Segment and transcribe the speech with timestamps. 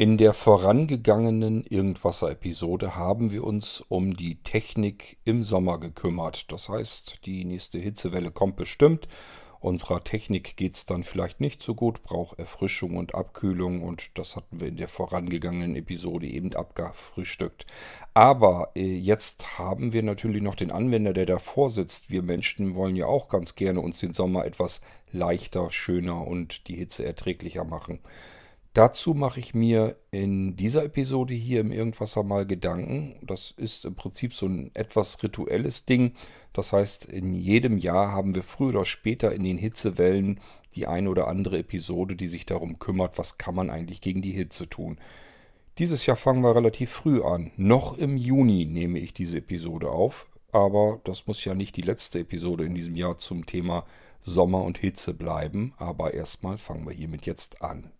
[0.00, 6.50] In der vorangegangenen Irgendwasser-Episode haben wir uns um die Technik im Sommer gekümmert.
[6.50, 9.08] Das heißt, die nächste Hitzewelle kommt bestimmt.
[9.58, 14.36] Unserer Technik geht es dann vielleicht nicht so gut, braucht Erfrischung und Abkühlung und das
[14.36, 17.66] hatten wir in der vorangegangenen Episode eben abgefrühstückt.
[18.14, 22.10] Aber äh, jetzt haben wir natürlich noch den Anwender, der davor sitzt.
[22.10, 24.80] Wir Menschen wollen ja auch ganz gerne uns den Sommer etwas
[25.12, 28.00] leichter, schöner und die Hitze erträglicher machen.
[28.72, 33.16] Dazu mache ich mir in dieser Episode hier im Irgendwasser mal Gedanken.
[33.20, 36.12] Das ist im Prinzip so ein etwas rituelles Ding.
[36.52, 40.38] Das heißt, in jedem Jahr haben wir früher oder später in den Hitzewellen
[40.76, 44.30] die eine oder andere Episode, die sich darum kümmert, was kann man eigentlich gegen die
[44.30, 44.98] Hitze tun.
[45.78, 47.50] Dieses Jahr fangen wir relativ früh an.
[47.56, 50.28] Noch im Juni nehme ich diese Episode auf.
[50.52, 53.84] Aber das muss ja nicht die letzte Episode in diesem Jahr zum Thema
[54.20, 55.74] Sommer und Hitze bleiben.
[55.76, 57.90] Aber erstmal fangen wir hiermit jetzt an.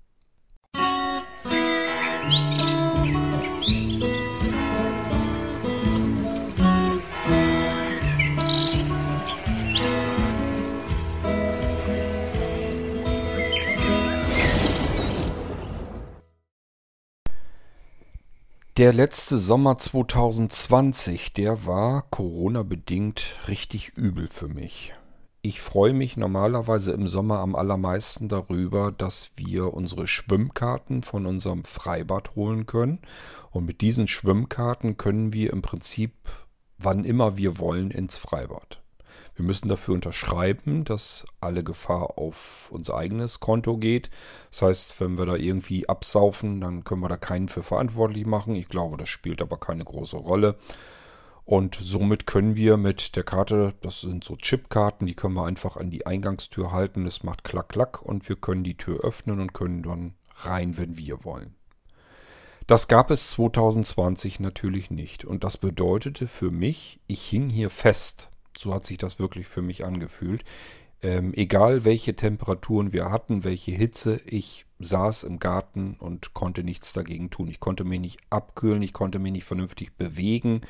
[18.80, 24.94] Der letzte Sommer 2020, der war Corona-bedingt richtig übel für mich.
[25.42, 31.64] Ich freue mich normalerweise im Sommer am allermeisten darüber, dass wir unsere Schwimmkarten von unserem
[31.64, 32.98] Freibad holen können.
[33.50, 36.12] Und mit diesen Schwimmkarten können wir im Prinzip,
[36.76, 38.82] wann immer wir wollen, ins Freibad.
[39.34, 44.10] Wir müssen dafür unterschreiben, dass alle Gefahr auf unser eigenes Konto geht.
[44.50, 48.56] Das heißt, wenn wir da irgendwie absaufen, dann können wir da keinen für verantwortlich machen.
[48.56, 50.58] Ich glaube, das spielt aber keine große Rolle.
[51.50, 55.76] Und somit können wir mit der Karte, das sind so Chipkarten, die können wir einfach
[55.76, 57.06] an die Eingangstür halten.
[57.06, 60.96] Es macht klack, klack und wir können die Tür öffnen und können dann rein, wenn
[60.96, 61.56] wir wollen.
[62.68, 65.24] Das gab es 2020 natürlich nicht.
[65.24, 68.30] Und das bedeutete für mich, ich hing hier fest.
[68.56, 70.44] So hat sich das wirklich für mich angefühlt.
[71.02, 76.92] Ähm, egal welche Temperaturen wir hatten, welche Hitze, ich saß im Garten und konnte nichts
[76.92, 77.48] dagegen tun.
[77.48, 80.60] Ich konnte mich nicht abkühlen, ich konnte mich nicht vernünftig bewegen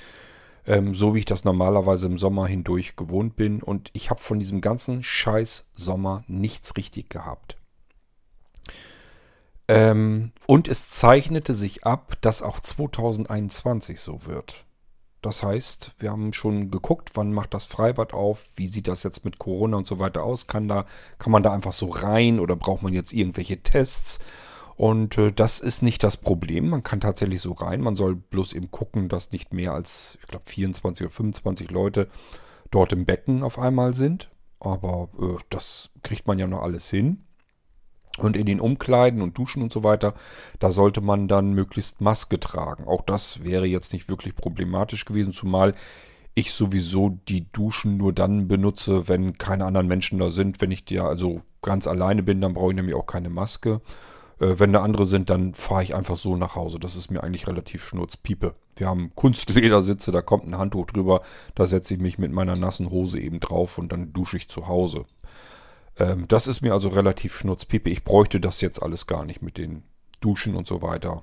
[0.70, 3.60] ähm, so wie ich das normalerweise im Sommer hindurch gewohnt bin.
[3.60, 7.56] Und ich habe von diesem ganzen Scheiß Sommer nichts richtig gehabt.
[9.66, 14.64] Ähm, und es zeichnete sich ab, dass auch 2021 so wird.
[15.22, 19.24] Das heißt, wir haben schon geguckt, wann macht das Freibad auf, wie sieht das jetzt
[19.24, 20.86] mit Corona und so weiter aus, kann da,
[21.18, 24.20] kann man da einfach so rein oder braucht man jetzt irgendwelche Tests?
[24.80, 26.70] Und äh, das ist nicht das Problem.
[26.70, 27.82] Man kann tatsächlich so rein.
[27.82, 32.08] Man soll bloß eben gucken, dass nicht mehr als, ich glaube, 24 oder 25 Leute
[32.70, 34.30] dort im Becken auf einmal sind.
[34.58, 37.26] Aber äh, das kriegt man ja noch alles hin.
[38.16, 40.14] Und in den Umkleiden und Duschen und so weiter,
[40.60, 42.84] da sollte man dann möglichst Maske tragen.
[42.84, 45.74] Auch das wäre jetzt nicht wirklich problematisch gewesen, zumal
[46.32, 50.62] ich sowieso die Duschen nur dann benutze, wenn keine anderen Menschen da sind.
[50.62, 53.82] Wenn ich dir also ganz alleine bin, dann brauche ich nämlich auch keine Maske.
[54.40, 56.80] Äh, wenn da andere sind, dann fahre ich einfach so nach Hause.
[56.80, 58.54] Das ist mir eigentlich relativ schnurzpiepe.
[58.76, 61.20] Wir haben Kunstledersitze, da kommt ein Handtuch drüber,
[61.54, 64.66] da setze ich mich mit meiner nassen Hose eben drauf und dann dusche ich zu
[64.66, 65.04] Hause.
[65.98, 67.90] Ähm, das ist mir also relativ schnurzpiepe.
[67.90, 69.84] Ich bräuchte das jetzt alles gar nicht mit den
[70.20, 71.22] Duschen und so weiter.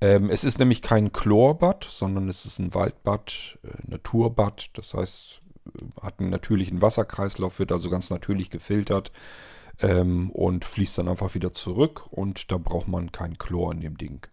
[0.00, 4.70] Ähm, es ist nämlich kein Chlorbad, sondern es ist ein Waldbad, äh, Naturbad.
[4.72, 9.12] Das heißt, äh, hat einen natürlichen Wasserkreislauf, wird also ganz natürlich gefiltert
[9.80, 13.96] ähm, und fließt dann einfach wieder zurück und da braucht man kein Chlor in dem
[13.96, 14.26] Ding.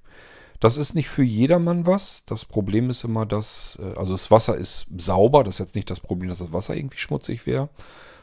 [0.60, 2.26] Das ist nicht für jedermann was.
[2.26, 5.90] Das Problem ist immer, dass, äh, also das Wasser ist sauber, das ist jetzt nicht
[5.90, 7.70] das Problem, dass das Wasser irgendwie schmutzig wäre,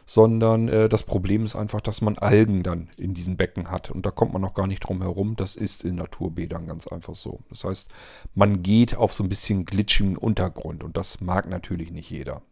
[0.07, 4.07] sondern äh, das Problem ist einfach, dass man Algen dann in diesen Becken hat und
[4.07, 5.35] da kommt man noch gar nicht drum herum.
[5.37, 7.41] Das ist in Naturbädern ganz einfach so.
[7.51, 7.91] Das heißt,
[8.35, 12.43] man geht auf so ein bisschen glitschigen Untergrund und das mag natürlich nicht jeder.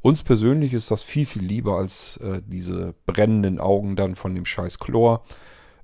[0.00, 4.46] Uns persönlich ist das viel, viel lieber als äh, diese brennenden Augen dann von dem
[4.46, 5.24] scheiß Chlor.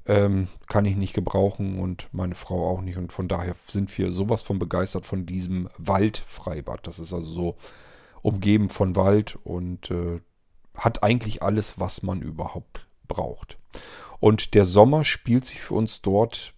[0.07, 2.97] Ähm, kann ich nicht gebrauchen und meine Frau auch nicht.
[2.97, 6.87] Und von daher sind wir sowas von begeistert von diesem Waldfreibad.
[6.87, 7.57] Das ist also so
[8.23, 10.21] umgeben von Wald und äh,
[10.79, 13.59] hat eigentlich alles, was man überhaupt braucht.
[14.21, 16.55] Und der Sommer spielt sich für uns dort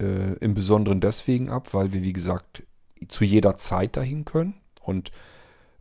[0.00, 2.62] äh, im Besonderen deswegen ab, weil wir, wie gesagt,
[3.08, 4.54] zu jeder Zeit dahin können.
[4.82, 5.10] Und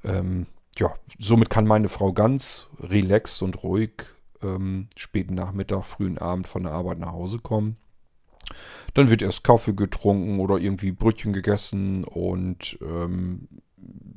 [0.03, 0.47] ähm,
[0.77, 3.91] ja, somit kann meine Frau ganz relaxed und ruhig
[4.41, 7.77] ähm, späten Nachmittag, frühen Abend von der Arbeit nach Hause kommen.
[8.94, 13.47] Dann wird erst Kaffee getrunken oder irgendwie Brötchen gegessen und ähm,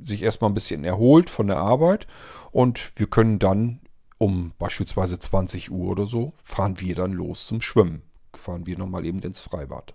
[0.05, 2.07] sich erstmal ein bisschen erholt von der Arbeit.
[2.51, 3.81] Und wir können dann
[4.23, 8.03] um beispielsweise 20 Uhr oder so, fahren wir dann los zum Schwimmen.
[8.35, 9.95] fahren wir nochmal eben ins Freibad.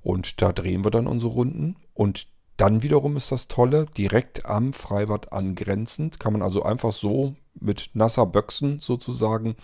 [0.00, 1.74] Und da drehen wir dann unsere Runden.
[1.92, 7.34] Und dann wiederum ist das Tolle, direkt am Freibad angrenzend, kann man also einfach so
[7.58, 9.56] mit nasser Böchsen sozusagen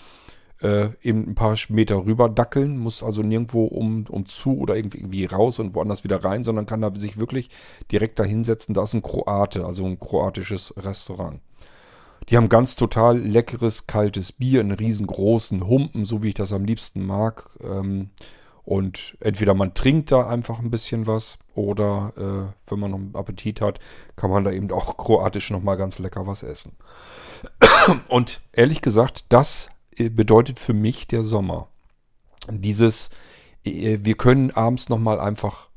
[0.62, 5.25] äh, eben ein paar Meter rüber dackeln, muss also nirgendwo um, um zu oder irgendwie
[5.25, 7.51] raus und woanders wieder rein, sondern kann da sich wirklich
[7.91, 8.75] direkt da hinsetzen.
[8.75, 11.41] Da ist ein Kroate, also ein kroatisches Restaurant.
[12.29, 16.65] Die haben ganz total leckeres, kaltes Bier, einen riesengroßen Humpen, so wie ich das am
[16.65, 17.49] liebsten mag.
[17.62, 18.11] Ähm,
[18.62, 23.61] und entweder man trinkt da einfach ein bisschen was oder äh, wenn man noch Appetit
[23.61, 23.81] hat,
[24.17, 26.77] kann man da eben auch kroatisch nochmal ganz lecker was essen.
[28.09, 31.69] Und ehrlich gesagt, das bedeutet für mich der Sommer.
[32.48, 33.10] Dieses,
[33.64, 35.69] äh, wir können abends nochmal einfach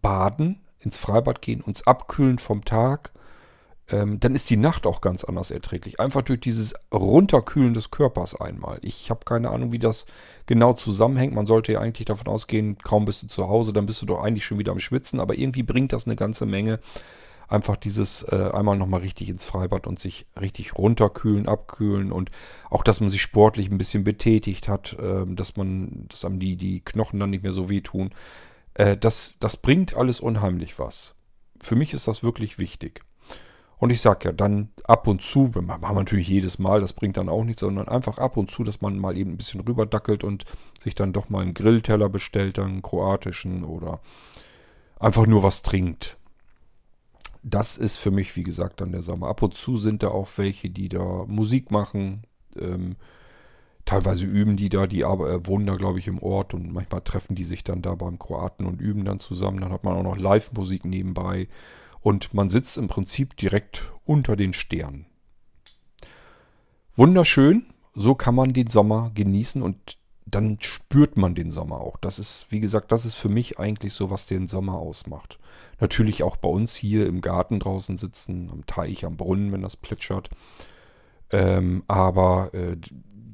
[0.00, 3.12] baden, ins Freibad gehen, uns abkühlen vom Tag.
[3.88, 6.00] Ähm, dann ist die Nacht auch ganz anders erträglich.
[6.00, 8.78] Einfach durch dieses Runterkühlen des Körpers einmal.
[8.82, 10.06] Ich habe keine Ahnung, wie das
[10.46, 11.34] genau zusammenhängt.
[11.34, 14.22] Man sollte ja eigentlich davon ausgehen, kaum bist du zu Hause, dann bist du doch
[14.22, 15.20] eigentlich schon wieder am Schwitzen.
[15.20, 16.80] Aber irgendwie bringt das eine ganze Menge
[17.52, 22.30] einfach dieses äh, einmal nochmal richtig ins Freibad und sich richtig runterkühlen, abkühlen und
[22.70, 26.56] auch, dass man sich sportlich ein bisschen betätigt hat, äh, dass man, dass einem die,
[26.56, 28.10] die Knochen dann nicht mehr so wehtun.
[28.74, 31.14] Äh, das, das bringt alles unheimlich was.
[31.60, 33.02] Für mich ist das wirklich wichtig.
[33.76, 37.16] Und ich sage ja, dann ab und zu, machen wir natürlich jedes Mal, das bringt
[37.16, 40.22] dann auch nichts, sondern einfach ab und zu, dass man mal eben ein bisschen rüberdackelt
[40.24, 40.44] und
[40.80, 44.00] sich dann doch mal einen Grillteller bestellt, einen kroatischen oder
[45.00, 46.16] einfach nur was trinkt
[47.42, 49.28] das ist für mich, wie gesagt, dann der Sommer.
[49.28, 52.22] Ab und zu sind da auch welche, die da Musik machen.
[52.56, 52.96] Ähm,
[53.84, 57.00] teilweise üben die da, die aber äh, wohnen da, glaube ich, im Ort und manchmal
[57.00, 59.60] treffen die sich dann da beim Kroaten und üben dann zusammen.
[59.60, 61.48] Dann hat man auch noch Live-Musik nebenbei
[62.00, 65.06] und man sitzt im Prinzip direkt unter den Sternen.
[66.94, 71.96] Wunderschön, so kann man den Sommer genießen und dann spürt man den Sommer auch.
[71.96, 75.38] Das ist, wie gesagt, das ist für mich eigentlich so, was den Sommer ausmacht.
[75.80, 79.76] Natürlich auch bei uns hier im Garten draußen sitzen, am Teich, am Brunnen, wenn das
[79.76, 80.30] plätschert.
[81.30, 82.76] Ähm, aber äh,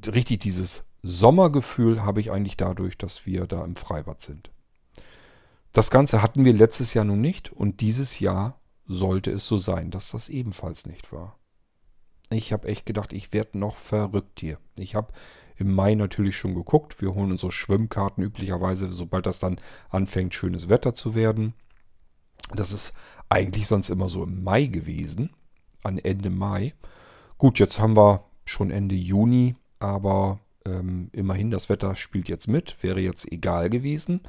[0.09, 4.49] richtig dieses Sommergefühl habe ich eigentlich dadurch, dass wir da im Freibad sind.
[5.71, 9.91] Das Ganze hatten wir letztes Jahr nun nicht und dieses Jahr sollte es so sein,
[9.91, 11.37] dass das ebenfalls nicht war.
[12.31, 14.57] Ich habe echt gedacht, ich werde noch verrückt hier.
[14.75, 15.13] Ich habe
[15.59, 17.01] im Mai natürlich schon geguckt.
[17.01, 19.59] Wir holen unsere Schwimmkarten üblicherweise, sobald das dann
[19.89, 21.53] anfängt, schönes Wetter zu werden.
[22.55, 22.93] Das ist
[23.27, 25.31] eigentlich sonst immer so im Mai gewesen,
[25.83, 26.73] an Ende Mai.
[27.37, 32.81] Gut, jetzt haben wir schon Ende Juni, aber ähm, immerhin, das Wetter spielt jetzt mit,
[32.81, 34.21] wäre jetzt egal gewesen.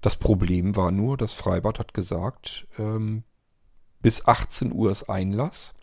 [0.00, 3.24] Das Problem war nur, das Freibad hat gesagt, ähm,
[4.00, 5.74] bis 18 Uhr ist Einlass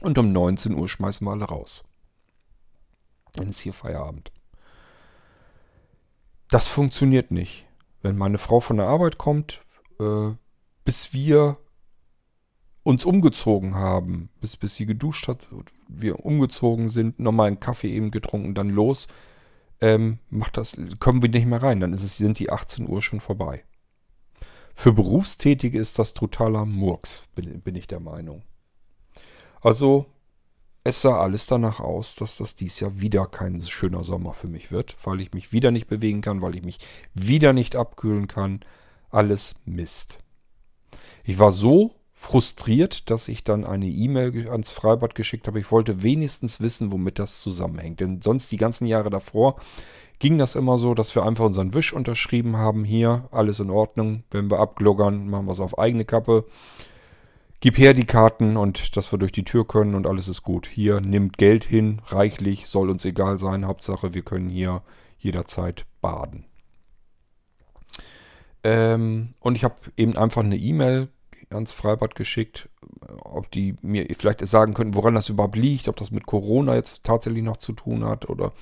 [0.00, 1.84] und um 19 Uhr schmeißen wir alle raus.
[3.38, 4.32] Dann ist hier Feierabend.
[6.50, 7.66] Das funktioniert nicht.
[8.02, 9.62] Wenn meine Frau von der Arbeit kommt,
[10.00, 10.30] äh,
[10.84, 11.58] bis wir
[12.82, 15.46] uns umgezogen haben, bis, bis sie geduscht hat,
[15.88, 19.08] wir umgezogen sind, nochmal einen Kaffee eben getrunken, dann los,
[19.80, 21.80] ähm, macht das, kommen wir nicht mehr rein.
[21.80, 23.64] Dann ist es, sind die 18 Uhr schon vorbei.
[24.74, 28.42] Für Berufstätige ist das totaler Murks, bin, bin ich der Meinung.
[29.60, 30.06] Also
[30.88, 34.72] es sah alles danach aus, dass das dies Jahr wieder kein schöner Sommer für mich
[34.72, 36.78] wird, weil ich mich wieder nicht bewegen kann, weil ich mich
[37.12, 38.60] wieder nicht abkühlen kann.
[39.10, 40.18] Alles Mist.
[41.24, 45.60] Ich war so frustriert, dass ich dann eine E-Mail ans Freibad geschickt habe.
[45.60, 48.00] Ich wollte wenigstens wissen, womit das zusammenhängt.
[48.00, 49.56] Denn sonst die ganzen Jahre davor
[50.18, 52.84] ging das immer so, dass wir einfach unseren Wisch unterschrieben haben.
[52.84, 54.24] Hier, alles in Ordnung.
[54.30, 56.46] Wenn wir abgloggern, machen wir es auf eigene Kappe
[57.60, 60.66] gib her die Karten und dass wir durch die Tür können und alles ist gut.
[60.66, 63.66] Hier nimmt Geld hin, reichlich, soll uns egal sein.
[63.66, 64.82] Hauptsache, wir können hier
[65.18, 66.44] jederzeit baden.
[68.64, 71.08] Ähm, und ich habe eben einfach eine E-Mail
[71.50, 72.68] ans Freibad geschickt,
[73.22, 77.04] ob die mir vielleicht sagen könnten, woran das überhaupt liegt, ob das mit Corona jetzt
[77.04, 78.52] tatsächlich noch zu tun hat oder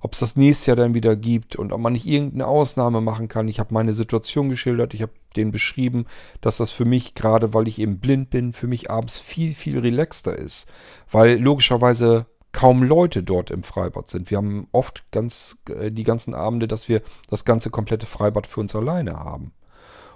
[0.00, 3.28] ob es das nächste Jahr dann wieder gibt und ob man nicht irgendeine Ausnahme machen
[3.28, 3.48] kann.
[3.48, 6.06] Ich habe meine Situation geschildert, ich habe denen beschrieben,
[6.40, 9.78] dass das für mich, gerade weil ich eben blind bin, für mich abends viel, viel
[9.78, 10.68] relaxter ist.
[11.10, 14.30] Weil logischerweise kaum Leute dort im Freibad sind.
[14.30, 18.60] Wir haben oft ganz äh, die ganzen Abende, dass wir das ganze komplette Freibad für
[18.60, 19.52] uns alleine haben.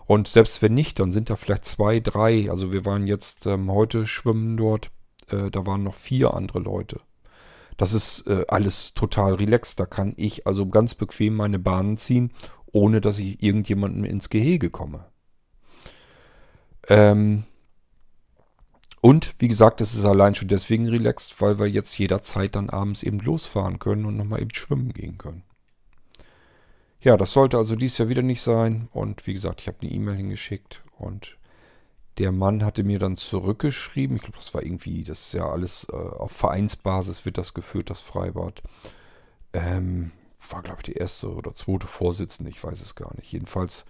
[0.06, 2.50] Und selbst wenn nicht, dann sind da vielleicht zwei, drei.
[2.50, 4.90] Also wir waren jetzt ähm, heute schwimmen dort.
[5.30, 7.00] Äh, da waren noch vier andere Leute.
[7.80, 9.80] Das ist äh, alles total relaxed.
[9.80, 12.30] Da kann ich also ganz bequem meine Bahnen ziehen,
[12.66, 15.06] ohne dass ich irgendjemandem ins Gehege komme.
[16.88, 17.44] Ähm
[19.00, 23.02] und wie gesagt, es ist allein schon deswegen relaxed, weil wir jetzt jederzeit dann abends
[23.02, 25.42] eben losfahren können und nochmal eben schwimmen gehen können.
[27.00, 28.90] Ja, das sollte also dies Jahr wieder nicht sein.
[28.92, 31.38] Und wie gesagt, ich habe eine E-Mail hingeschickt und
[32.20, 34.16] der Mann hatte mir dann zurückgeschrieben.
[34.16, 37.88] Ich glaube, das war irgendwie, das ist ja alles äh, auf Vereinsbasis wird das geführt,
[37.88, 38.62] das Freibad.
[39.54, 40.12] Ähm,
[40.50, 43.32] war, glaube ich, die erste oder zweite Vorsitzende, ich weiß es gar nicht.
[43.32, 43.86] Jedenfalls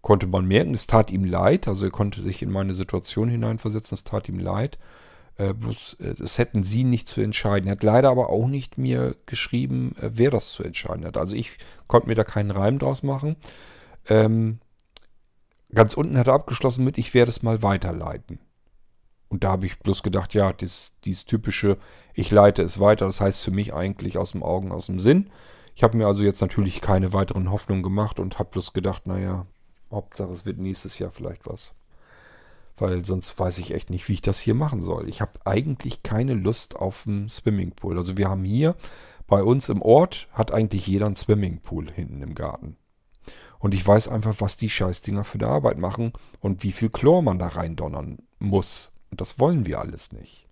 [0.00, 1.68] konnte man merken, es tat ihm leid.
[1.68, 4.78] Also er konnte sich in meine Situation hineinversetzen, es tat ihm leid.
[5.36, 7.68] Äh, bloß, äh, es hätten sie nicht zu entscheiden.
[7.68, 11.18] Er hat leider aber auch nicht mir geschrieben, äh, wer das zu entscheiden hat.
[11.18, 13.36] Also ich konnte mir da keinen Reim draus machen.
[14.08, 14.60] Ähm,
[15.74, 18.38] ganz unten hat er abgeschlossen mit, ich werde es mal weiterleiten.
[19.28, 21.78] Und da habe ich bloß gedacht, ja, dieses typische,
[22.14, 25.30] ich leite es weiter, das heißt für mich eigentlich aus dem Augen, aus dem Sinn.
[25.76, 29.46] Ich habe mir also jetzt natürlich keine weiteren Hoffnungen gemacht und habe bloß gedacht, naja,
[29.90, 31.74] Hauptsache es wird nächstes Jahr vielleicht was.
[32.76, 35.08] Weil sonst weiß ich echt nicht, wie ich das hier machen soll.
[35.08, 37.98] Ich habe eigentlich keine Lust auf einen Swimmingpool.
[37.98, 38.74] Also wir haben hier
[39.28, 42.76] bei uns im Ort, hat eigentlich jeder einen Swimmingpool hinten im Garten.
[43.60, 47.22] Und ich weiß einfach, was die Scheißdinger für die Arbeit machen und wie viel Chlor
[47.22, 48.92] man da reindonnern muss.
[49.10, 50.48] Und das wollen wir alles nicht.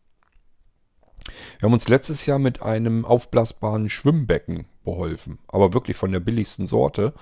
[1.58, 5.38] Wir haben uns letztes Jahr mit einem aufblasbaren Schwimmbecken beholfen.
[5.48, 7.14] Aber wirklich von der billigsten Sorte.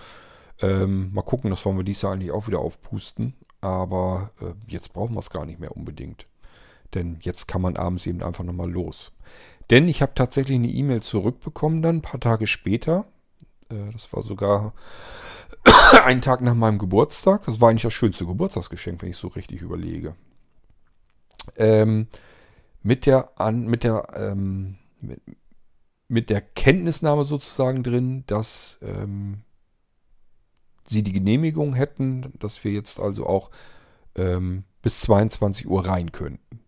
[0.60, 3.34] Ähm, mal gucken, das wollen wir dieses Jahr eigentlich auch wieder aufpusten.
[3.60, 6.26] Aber äh, jetzt brauchen wir es gar nicht mehr unbedingt.
[6.94, 9.12] Denn jetzt kann man abends eben einfach nochmal los.
[9.70, 13.06] Denn ich habe tatsächlich eine E-Mail zurückbekommen dann, ein paar Tage später.
[13.70, 14.72] Äh, das war sogar
[16.04, 17.44] einen Tag nach meinem Geburtstag.
[17.46, 20.14] Das war eigentlich das schönste Geburtstagsgeschenk, wenn ich so richtig überlege.
[21.56, 22.08] Ähm,
[22.82, 24.76] mit der, an, mit der, ähm,
[26.08, 29.42] mit, der Kenntnisnahme sozusagen drin, dass ähm,
[30.86, 33.50] sie die Genehmigung hätten, dass wir jetzt also auch
[34.14, 36.60] ähm, bis 22 Uhr rein könnten.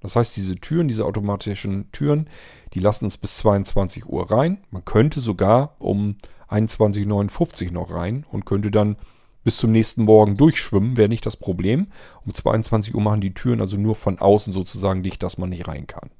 [0.00, 2.28] Das heißt, diese Türen, diese automatischen Türen,
[2.74, 4.58] die lassen uns bis 22 Uhr rein.
[4.70, 6.16] Man könnte sogar um
[6.48, 8.96] 21.59 Uhr noch rein und könnte dann
[9.44, 11.88] bis zum nächsten Morgen durchschwimmen, wäre nicht das Problem.
[12.24, 15.66] Um 22 Uhr machen die Türen also nur von außen sozusagen dicht, dass man nicht
[15.66, 16.10] rein kann.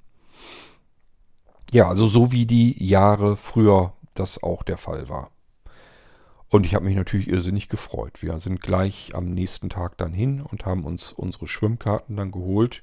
[1.70, 5.30] Ja, also so wie die Jahre früher das auch der Fall war.
[6.48, 8.22] Und ich habe mich natürlich irrsinnig gefreut.
[8.22, 12.82] Wir sind gleich am nächsten Tag dann hin und haben uns unsere Schwimmkarten dann geholt.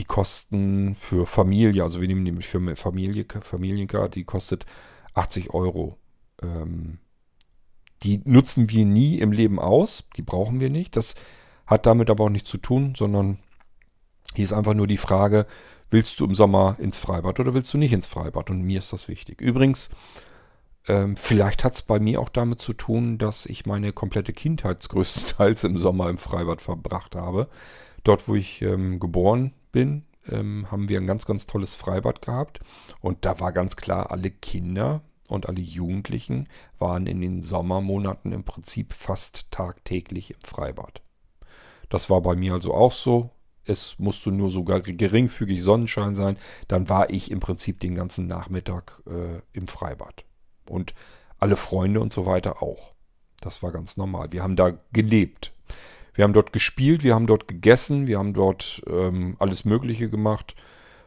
[0.00, 4.64] Die kosten für Familie, also wir nehmen nämlich für Familie, Familienkarte, die kostet
[5.12, 5.98] 80 Euro.
[6.42, 7.00] Ähm,
[8.02, 10.96] die nutzen wir nie im Leben aus, die brauchen wir nicht.
[10.96, 11.16] Das
[11.66, 13.40] hat damit aber auch nichts zu tun, sondern
[14.34, 15.44] hier ist einfach nur die Frage,
[15.90, 18.48] willst du im Sommer ins Freibad oder willst du nicht ins Freibad?
[18.48, 19.42] Und mir ist das wichtig.
[19.42, 19.90] Übrigens,
[20.88, 24.88] ähm, vielleicht hat es bei mir auch damit zu tun, dass ich meine komplette Kindheit
[24.88, 27.50] größtenteils im Sommer im Freibad verbracht habe.
[28.02, 32.60] Dort, wo ich ähm, geboren bin, ähm, haben wir ein ganz, ganz tolles Freibad gehabt.
[33.00, 36.48] Und da war ganz klar, alle Kinder und alle Jugendlichen
[36.78, 41.02] waren in den Sommermonaten im Prinzip fast tagtäglich im Freibad.
[41.88, 43.30] Das war bei mir also auch so.
[43.64, 46.36] Es musste nur sogar geringfügig Sonnenschein sein.
[46.66, 50.24] Dann war ich im Prinzip den ganzen Nachmittag äh, im Freibad
[50.68, 50.94] und
[51.38, 52.94] alle Freunde und so weiter auch.
[53.40, 54.32] Das war ganz normal.
[54.32, 55.52] Wir haben da gelebt.
[56.14, 60.54] Wir haben dort gespielt, wir haben dort gegessen, wir haben dort ähm, alles Mögliche gemacht.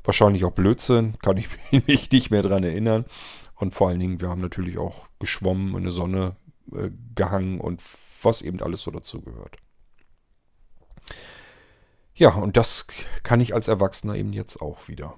[0.04, 1.50] Wahrscheinlich auch Blödsinn, kann ich
[1.88, 3.06] mich nicht mehr dran erinnern.
[3.56, 6.36] Und vor allen Dingen, wir haben natürlich auch geschwommen, in der Sonne
[6.74, 7.82] äh, gehangen und
[8.22, 9.58] was eben alles so dazu gehört.
[12.16, 12.86] Ja, und das
[13.24, 15.16] kann ich als Erwachsener eben jetzt auch wieder.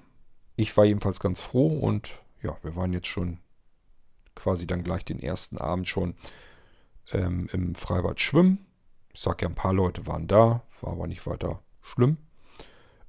[0.56, 3.38] Ich war jedenfalls ganz froh und ja, wir waren jetzt schon
[4.34, 6.14] quasi dann gleich den ersten Abend schon
[7.12, 8.65] ähm, im Freibad schwimmen.
[9.16, 12.18] Ich sag ja, ein paar Leute waren da, war aber nicht weiter schlimm.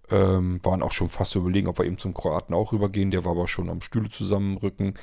[0.09, 3.11] Ähm, waren auch schon fast überlegen, ob wir eben zum Kroaten auch rübergehen.
[3.11, 4.93] Der war aber schon am Stühle zusammenrücken.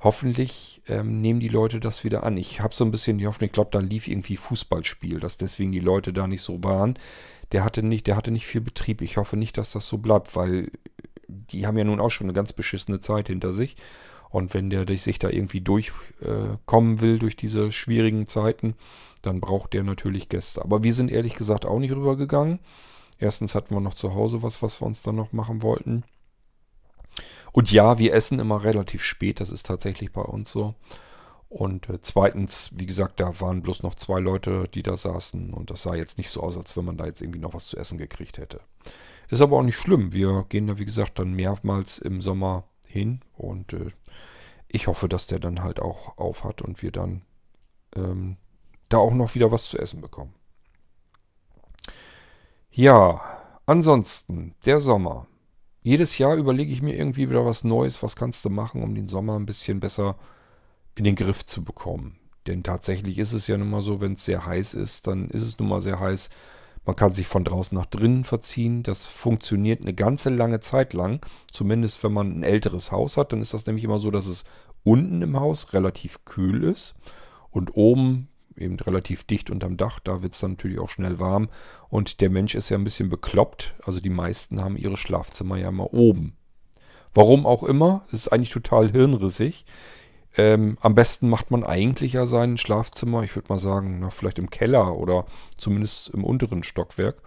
[0.00, 2.36] Hoffentlich ähm, nehmen die Leute das wieder an.
[2.36, 5.70] Ich habe so ein bisschen die Hoffnung, ich glaube, da lief irgendwie Fußballspiel, dass deswegen
[5.70, 6.98] die Leute da nicht so waren.
[7.52, 9.02] Der hatte nicht, der hatte nicht viel Betrieb.
[9.02, 10.72] Ich hoffe nicht, dass das so bleibt, weil
[11.28, 13.76] die haben ja nun auch schon eine ganz beschissene Zeit hinter sich.
[14.30, 18.74] Und wenn der sich da irgendwie durchkommen äh, will durch diese schwierigen Zeiten,
[19.22, 20.62] dann braucht der natürlich Gäste.
[20.62, 22.60] Aber wir sind ehrlich gesagt auch nicht rübergegangen.
[23.18, 26.04] Erstens hatten wir noch zu Hause was, was wir uns dann noch machen wollten.
[27.52, 30.74] Und ja, wir essen immer relativ spät, das ist tatsächlich bei uns so.
[31.48, 35.52] Und äh, zweitens, wie gesagt, da waren bloß noch zwei Leute, die da saßen.
[35.52, 37.66] Und das sah jetzt nicht so aus, als wenn man da jetzt irgendwie noch was
[37.66, 38.60] zu essen gekriegt hätte.
[39.28, 40.12] Ist aber auch nicht schlimm.
[40.12, 43.20] Wir gehen da, wie gesagt, dann mehrmals im Sommer hin.
[43.36, 43.90] Und äh,
[44.72, 47.22] ich hoffe, dass der dann halt auch auf hat und wir dann
[47.96, 48.36] ähm,
[48.88, 50.34] da auch noch wieder was zu essen bekommen.
[52.70, 53.20] Ja,
[53.66, 55.26] ansonsten, der Sommer.
[55.82, 59.08] Jedes Jahr überlege ich mir irgendwie wieder was Neues, was kannst du machen, um den
[59.08, 60.16] Sommer ein bisschen besser
[60.94, 62.18] in den Griff zu bekommen.
[62.46, 65.42] Denn tatsächlich ist es ja nun mal so, wenn es sehr heiß ist, dann ist
[65.42, 66.30] es nun mal sehr heiß.
[66.90, 68.82] Man kann sich von draußen nach drinnen verziehen.
[68.82, 71.24] Das funktioniert eine ganze lange Zeit lang.
[71.52, 74.42] Zumindest wenn man ein älteres Haus hat, dann ist das nämlich immer so, dass es
[74.82, 76.96] unten im Haus relativ kühl ist
[77.52, 80.00] und oben eben relativ dicht unterm Dach.
[80.00, 81.48] Da wird es dann natürlich auch schnell warm.
[81.90, 83.76] Und der Mensch ist ja ein bisschen bekloppt.
[83.84, 86.36] Also die meisten haben ihre Schlafzimmer ja immer oben.
[87.14, 89.64] Warum auch immer, ist eigentlich total hirnrissig.
[90.36, 94.38] Ähm, am besten macht man eigentlich ja sein Schlafzimmer, ich würde mal sagen, na, vielleicht
[94.38, 97.20] im Keller oder zumindest im unteren Stockwerk.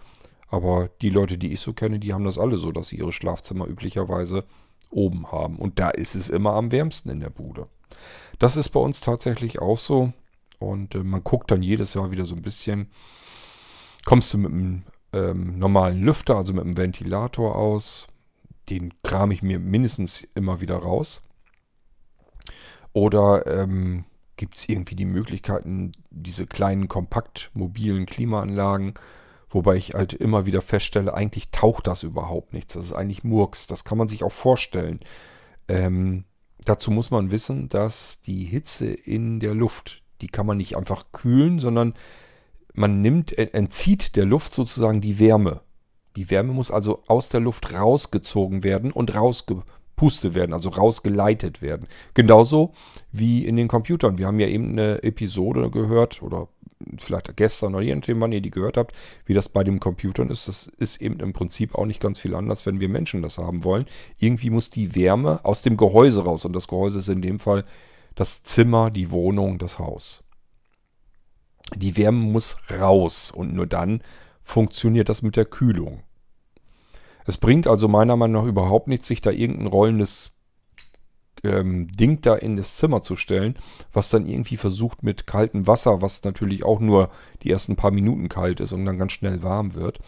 [0.48, 3.12] Aber die Leute, die ich so kenne, die haben das alle so, dass sie ihre
[3.12, 4.44] Schlafzimmer üblicherweise
[4.90, 5.58] oben haben.
[5.58, 7.66] Und da ist es immer am wärmsten in der Bude.
[8.38, 10.12] Das ist bei uns tatsächlich auch so.
[10.58, 12.88] Und äh, man guckt dann jedes Jahr wieder so ein bisschen.
[14.04, 18.06] Kommst du mit einem ähm, normalen Lüfter, also mit einem Ventilator aus?
[18.70, 21.22] Den kram ich mir mindestens immer wieder raus.
[22.94, 24.04] Oder ähm,
[24.36, 28.94] gibt es irgendwie die Möglichkeiten, diese kleinen, kompakt mobilen Klimaanlagen,
[29.50, 32.74] wobei ich halt immer wieder feststelle, eigentlich taucht das überhaupt nichts.
[32.74, 33.66] Das ist eigentlich Murks.
[33.66, 35.00] Das kann man sich auch vorstellen.
[35.68, 36.24] Ähm,
[36.64, 41.06] dazu muss man wissen, dass die Hitze in der Luft, die kann man nicht einfach
[41.12, 41.94] kühlen, sondern
[42.74, 45.62] man nimmt, entzieht der Luft sozusagen die Wärme.
[46.16, 51.62] Die Wärme muss also aus der Luft rausgezogen werden und rausge gepustet werden, also rausgeleitet
[51.62, 51.86] werden.
[52.14, 52.72] Genauso
[53.12, 54.18] wie in den Computern.
[54.18, 56.48] Wir haben ja eben eine Episode gehört oder
[56.98, 60.30] vielleicht gestern oder je nachdem, wann ihr die gehört habt, wie das bei den Computern
[60.30, 60.48] ist.
[60.48, 63.64] Das ist eben im Prinzip auch nicht ganz viel anders, wenn wir Menschen das haben
[63.64, 63.86] wollen.
[64.18, 67.64] Irgendwie muss die Wärme aus dem Gehäuse raus und das Gehäuse ist in dem Fall
[68.16, 70.22] das Zimmer, die Wohnung, das Haus.
[71.76, 74.02] Die Wärme muss raus und nur dann
[74.42, 76.02] funktioniert das mit der Kühlung.
[77.26, 80.32] Es bringt also meiner Meinung nach überhaupt nichts, sich da irgendein rollendes
[81.44, 83.56] ähm, Ding da in das Zimmer zu stellen,
[83.92, 87.10] was dann irgendwie versucht mit kaltem Wasser, was natürlich auch nur
[87.42, 90.00] die ersten paar Minuten kalt ist und dann ganz schnell warm wird,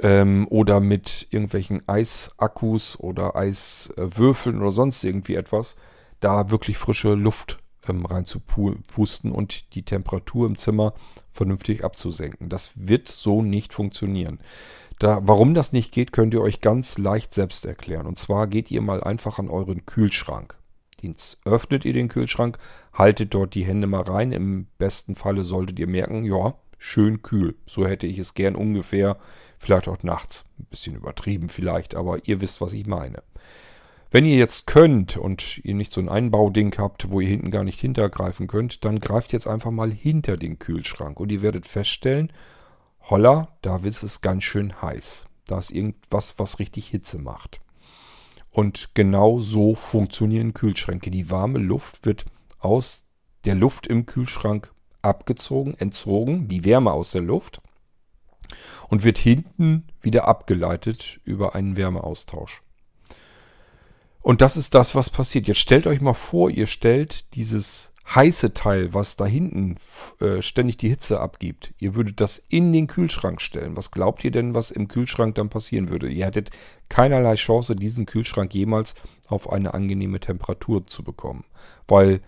[0.00, 5.76] ähm, oder mit irgendwelchen Eisakkus oder Eiswürfeln oder sonst irgendwie etwas,
[6.20, 10.94] da wirklich frische Luft ähm, rein zu pusten und die Temperatur im Zimmer
[11.32, 12.48] vernünftig abzusenken.
[12.48, 14.38] Das wird so nicht funktionieren.
[14.98, 18.06] Da, warum das nicht geht, könnt ihr euch ganz leicht selbst erklären.
[18.06, 20.58] Und zwar geht ihr mal einfach an euren Kühlschrank.
[21.00, 22.58] Jetzt öffnet ihr den Kühlschrank,
[22.92, 24.32] haltet dort die Hände mal rein.
[24.32, 27.54] Im besten Falle solltet ihr merken, ja, schön kühl.
[27.66, 29.16] So hätte ich es gern ungefähr,
[29.58, 30.46] vielleicht auch nachts.
[30.58, 33.22] Ein bisschen übertrieben vielleicht, aber ihr wisst, was ich meine.
[34.10, 37.62] Wenn ihr jetzt könnt und ihr nicht so ein Einbauding habt, wo ihr hinten gar
[37.62, 42.32] nicht hintergreifen könnt, dann greift jetzt einfach mal hinter den Kühlschrank und ihr werdet feststellen,
[43.02, 45.26] holla, da wird es ganz schön heiß.
[45.46, 47.60] Da ist irgendwas, was richtig Hitze macht.
[48.50, 51.10] Und genau so funktionieren Kühlschränke.
[51.10, 52.26] Die warme Luft wird
[52.58, 53.04] aus
[53.44, 57.62] der Luft im Kühlschrank abgezogen, entzogen, die Wärme aus der Luft
[58.88, 62.62] und wird hinten wieder abgeleitet über einen Wärmeaustausch.
[64.20, 65.46] Und das ist das, was passiert.
[65.46, 69.76] Jetzt stellt euch mal vor, ihr stellt dieses heiße Teil, was da hinten
[70.20, 73.76] äh, ständig die Hitze abgibt, ihr würdet das in den Kühlschrank stellen.
[73.76, 76.08] Was glaubt ihr denn, was im Kühlschrank dann passieren würde?
[76.08, 76.50] Ihr hättet
[76.88, 78.94] keinerlei Chance, diesen Kühlschrank jemals
[79.28, 81.44] auf eine angenehme Temperatur zu bekommen.
[81.86, 82.20] Weil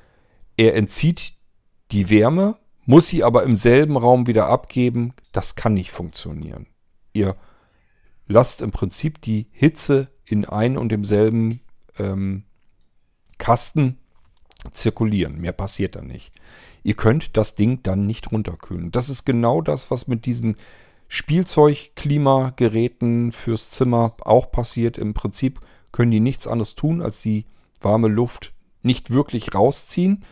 [0.56, 1.34] er entzieht
[1.92, 5.14] die Wärme, muss sie aber im selben Raum wieder abgeben.
[5.32, 6.66] Das kann nicht funktionieren.
[7.12, 7.36] Ihr
[8.26, 11.60] lasst im Prinzip die Hitze in ein und demselben
[11.98, 12.44] ähm,
[13.38, 13.98] Kasten
[14.72, 15.40] zirkulieren.
[15.40, 16.32] Mehr passiert da nicht.
[16.82, 18.90] Ihr könnt das Ding dann nicht runterkühlen.
[18.90, 20.56] Das ist genau das, was mit diesen
[21.08, 24.96] Spielzeugklimageräten fürs Zimmer auch passiert.
[24.96, 25.60] Im Prinzip
[25.92, 27.44] können die nichts anderes tun, als die
[27.80, 30.24] warme Luft nicht wirklich rausziehen,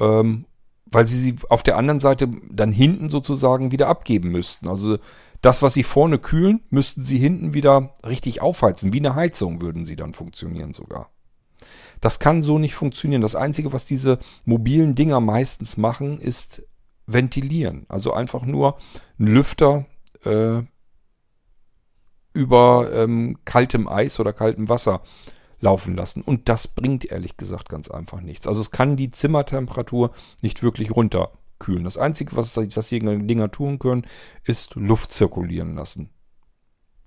[0.00, 0.44] ähm,
[0.86, 4.68] weil sie sie auf der anderen Seite dann hinten sozusagen wieder abgeben müssten.
[4.68, 4.98] Also
[5.40, 8.92] das, was sie vorne kühlen, müssten sie hinten wieder richtig aufheizen.
[8.92, 11.10] Wie eine Heizung würden sie dann funktionieren sogar.
[12.00, 13.22] Das kann so nicht funktionieren.
[13.22, 16.62] Das Einzige, was diese mobilen Dinger meistens machen, ist
[17.06, 17.86] ventilieren.
[17.88, 18.78] Also einfach nur
[19.18, 19.86] einen Lüfter
[20.24, 20.62] äh,
[22.32, 25.02] über ähm, kaltem Eis oder kaltem Wasser
[25.60, 26.22] laufen lassen.
[26.22, 28.46] Und das bringt ehrlich gesagt ganz einfach nichts.
[28.46, 31.84] Also es kann die Zimmertemperatur nicht wirklich runterkühlen.
[31.84, 34.06] Das Einzige, was, was die Dinger tun können,
[34.44, 36.10] ist Luft zirkulieren lassen.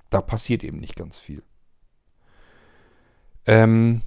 [0.09, 1.43] Da passiert eben nicht ganz viel.
[3.45, 4.01] Ähm,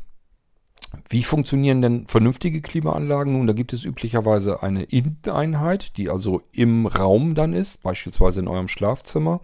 [1.09, 3.33] wie funktionieren denn vernünftige Klimaanlagen?
[3.33, 8.49] Nun, da gibt es üblicherweise eine In-Einheit, die also im Raum dann ist, beispielsweise in
[8.49, 9.41] eurem Schlafzimmer.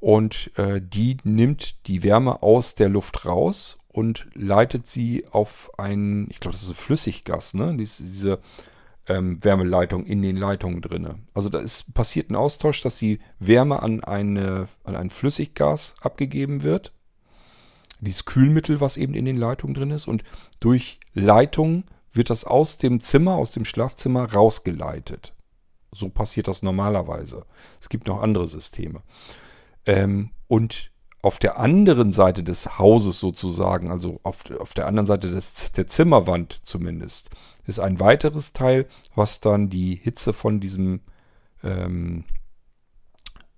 [0.00, 6.26] Und äh, die nimmt die Wärme aus der Luft raus und leitet sie auf ein,
[6.30, 7.74] ich glaube, das ist ein Flüssiggas, ne?
[7.76, 8.38] Dies, diese
[9.08, 11.16] ähm, Wärmeleitung in den Leitungen drinne.
[11.34, 16.62] Also da ist passiert ein Austausch, dass die Wärme an, eine, an ein Flüssiggas abgegeben
[16.62, 16.92] wird.
[18.00, 20.06] Dieses Kühlmittel, was eben in den Leitungen drin ist.
[20.06, 20.22] Und
[20.60, 25.34] durch Leitung wird das aus dem Zimmer, aus dem Schlafzimmer rausgeleitet.
[25.92, 27.46] So passiert das normalerweise.
[27.80, 29.02] Es gibt noch andere Systeme.
[29.86, 30.90] Ähm, und
[31.22, 35.86] auf der anderen Seite des Hauses sozusagen, also auf, auf der anderen Seite des, der
[35.86, 37.30] Zimmerwand zumindest,
[37.66, 41.00] ist ein weiteres Teil, was dann die Hitze von diesem,
[41.64, 42.24] ähm,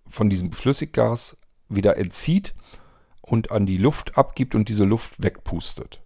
[0.09, 1.37] von diesem Flüssiggas
[1.68, 2.55] wieder entzieht
[3.20, 6.00] und an die Luft abgibt und diese Luft wegpustet.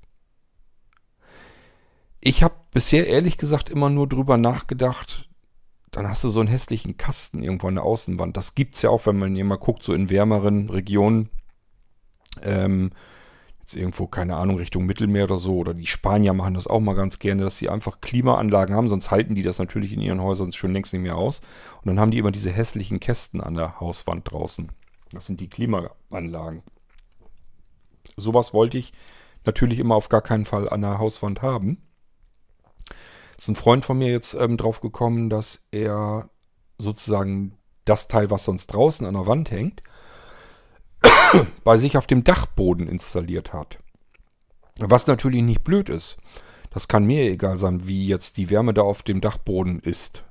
[2.20, 5.28] Ich habe bisher ehrlich gesagt immer nur drüber nachgedacht,
[5.90, 8.36] dann hast du so einen hässlichen Kasten irgendwo an der Außenwand.
[8.36, 11.28] Das gibt es ja auch, wenn man hier mal guckt, so in wärmeren Regionen.
[12.42, 12.90] Ähm,
[13.60, 15.56] jetzt irgendwo, keine Ahnung, Richtung Mittelmeer oder so.
[15.56, 19.10] Oder die Spanier machen das auch mal ganz gerne, dass sie einfach Klimaanlagen haben, sonst
[19.10, 21.40] halten die das natürlich in ihren Häusern schon längst nicht mehr aus.
[21.82, 24.70] Und dann haben die immer diese hässlichen Kästen an der Hauswand draußen.
[25.12, 26.62] Das sind die Klimaanlagen.
[28.16, 28.92] Sowas wollte ich
[29.44, 31.84] natürlich immer auf gar keinen Fall an der Hauswand haben
[33.44, 36.30] ist ein Freund von mir jetzt ähm, drauf gekommen, dass er
[36.78, 39.82] sozusagen das Teil, was sonst draußen an der Wand hängt,
[41.64, 43.78] bei sich auf dem Dachboden installiert hat.
[44.78, 46.16] Was natürlich nicht blöd ist.
[46.70, 50.24] Das kann mir egal sein, wie jetzt die Wärme da auf dem Dachboden ist.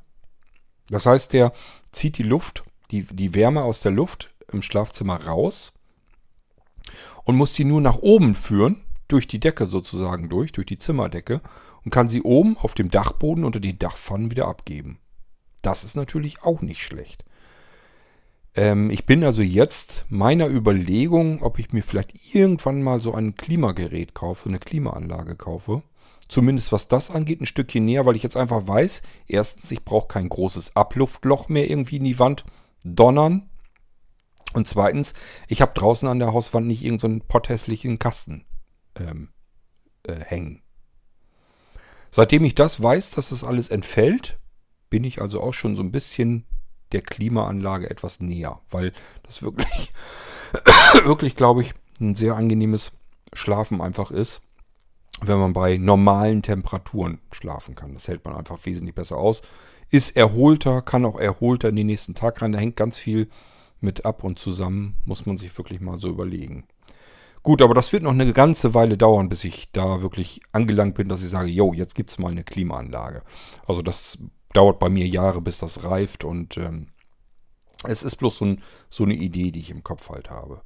[0.90, 1.54] Das heißt, der
[1.92, 5.72] zieht die Luft, die, die Wärme aus der Luft im Schlafzimmer raus
[7.24, 11.42] und muss sie nur nach oben führen, durch die Decke sozusagen durch, durch die Zimmerdecke
[11.84, 14.98] und kann sie oben auf dem Dachboden unter die Dachpfannen wieder abgeben.
[15.62, 17.24] Das ist natürlich auch nicht schlecht.
[18.56, 23.36] Ähm, ich bin also jetzt meiner Überlegung, ob ich mir vielleicht irgendwann mal so ein
[23.36, 25.84] Klimagerät kaufe, eine Klimaanlage kaufe.
[26.28, 30.08] Zumindest was das angeht, ein Stückchen näher, weil ich jetzt einfach weiß, erstens, ich brauche
[30.08, 32.46] kein großes Abluftloch mehr irgendwie in die Wand
[32.84, 33.50] donnern.
[34.54, 35.14] Und zweitens,
[35.48, 38.46] ich habe draußen an der Hauswand nicht irgendeinen so potthässlichen Kasten
[39.00, 39.30] ähm,
[40.04, 40.62] äh, hängen.
[42.12, 44.38] Seitdem ich das weiß, dass das alles entfällt,
[44.90, 46.46] bin ich also auch schon so ein bisschen
[46.92, 49.92] der Klimaanlage etwas näher, weil das wirklich,
[51.04, 52.92] wirklich, glaube ich, ein sehr angenehmes
[53.34, 54.42] Schlafen einfach ist,
[55.22, 57.96] wenn man bei normalen Temperaturen schlafen kann.
[57.96, 59.42] Das hält man einfach wesentlich besser aus.
[59.90, 62.52] Ist erholter, kann auch erholter in den nächsten Tag rein.
[62.52, 63.30] Da hängt ganz viel
[63.84, 66.66] mit ab und zusammen, muss man sich wirklich mal so überlegen.
[67.44, 71.10] Gut, aber das wird noch eine ganze Weile dauern, bis ich da wirklich angelangt bin,
[71.10, 73.22] dass ich sage, yo, jetzt gibt es mal eine Klimaanlage.
[73.68, 74.18] Also das
[74.54, 76.88] dauert bei mir Jahre, bis das reift und ähm,
[77.84, 80.62] es ist bloß so, ein, so, eine Idee, die ich im Kopf halt habe.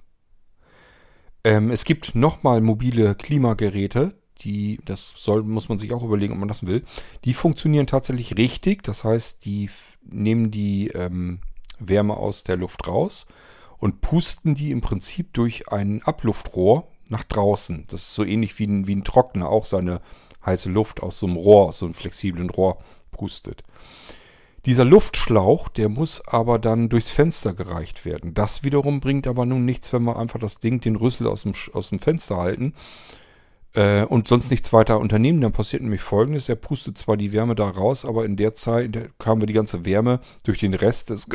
[1.43, 6.39] Ähm, es gibt nochmal mobile Klimageräte, die, das soll, muss man sich auch überlegen, ob
[6.39, 6.83] man das will.
[7.25, 9.71] Die funktionieren tatsächlich richtig, das heißt, die
[10.03, 11.39] nehmen die ähm,
[11.79, 13.25] Wärme aus der Luft raus
[13.77, 17.85] und pusten die im Prinzip durch ein Abluftrohr nach draußen.
[17.89, 20.01] Das ist so ähnlich wie ein, wie ein Trockner, auch seine
[20.45, 22.77] heiße Luft aus so einem Rohr, aus so einem flexiblen Rohr
[23.11, 23.63] pustet.
[24.65, 28.33] Dieser Luftschlauch, der muss aber dann durchs Fenster gereicht werden.
[28.33, 31.53] Das wiederum bringt aber nun nichts, wenn wir einfach das Ding, den Rüssel aus dem,
[31.73, 32.73] aus dem Fenster halten
[33.77, 35.39] äh, und sonst nichts weiter unternehmen.
[35.39, 39.11] Dann passiert nämlich folgendes: Er pustet zwar die Wärme da raus, aber in der Zeit
[39.23, 41.27] haben wir die ganze Wärme durch den Rest des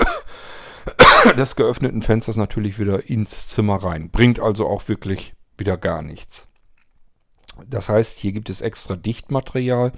[1.38, 4.11] des geöffneten Fensters natürlich wieder ins Zimmer rein.
[4.11, 6.48] Bringt also auch wirklich wieder gar nichts.
[7.68, 9.92] Das heißt, hier gibt es extra Dichtmaterial,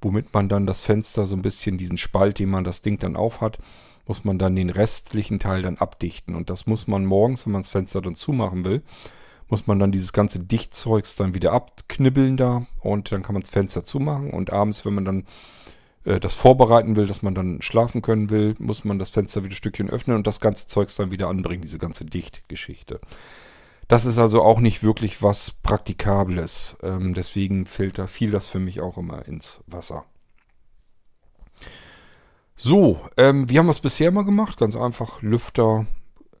[0.00, 3.14] womit man dann das Fenster so ein bisschen, diesen Spalt, den man das Ding dann
[3.14, 3.58] auf hat,
[4.06, 6.34] muss man dann den restlichen Teil dann abdichten.
[6.34, 8.82] Und das muss man morgens, wenn man das Fenster dann zumachen will,
[9.48, 13.50] muss man dann dieses ganze Dichtzeugs dann wieder abknibbeln da und dann kann man das
[13.50, 14.30] Fenster zumachen.
[14.30, 15.24] Und abends, wenn man dann
[16.04, 19.52] äh, das vorbereiten will, dass man dann schlafen können will, muss man das Fenster wieder
[19.52, 23.00] ein Stückchen öffnen und das ganze Zeugs dann wieder anbringen, diese ganze Dichtgeschichte.
[23.88, 26.76] Das ist also auch nicht wirklich was Praktikables.
[26.82, 30.04] Ähm, deswegen fällt da viel das für mich auch immer ins Wasser.
[32.56, 34.58] So, ähm, wie haben wir es bisher mal gemacht?
[34.58, 35.86] Ganz einfach Lüfter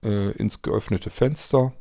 [0.02, 1.72] äh, ins geöffnete Fenster,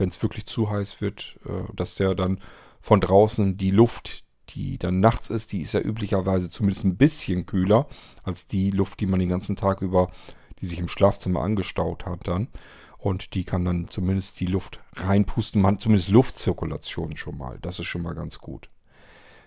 [0.00, 2.40] wenn es wirklich zu heiß wird, äh, dass der dann
[2.80, 7.46] von draußen die Luft, die dann nachts ist, die ist ja üblicherweise zumindest ein bisschen
[7.46, 7.86] kühler
[8.24, 10.10] als die Luft, die man den ganzen Tag über,
[10.60, 12.48] die sich im Schlafzimmer angestaut hat dann.
[12.98, 15.62] Und die kann dann zumindest die Luft reinpusten.
[15.62, 17.58] Man hat zumindest Luftzirkulation schon mal.
[17.62, 18.68] Das ist schon mal ganz gut.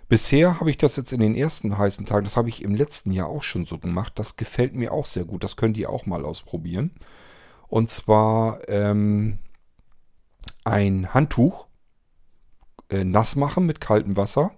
[0.10, 3.12] Bisher habe ich das jetzt in den ersten heißen Tagen, das habe ich im letzten
[3.12, 4.14] Jahr auch schon so gemacht.
[4.16, 5.44] Das gefällt mir auch sehr gut.
[5.44, 6.92] Das könnt ihr auch mal ausprobieren.
[7.68, 9.40] Und zwar ähm,
[10.66, 11.68] ein Handtuch
[12.90, 14.52] äh, nass machen mit kaltem Wasser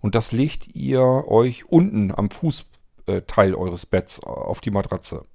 [0.00, 2.66] und das legt ihr euch unten am Fuß
[3.28, 5.26] Teil eures Betts auf die Matratze.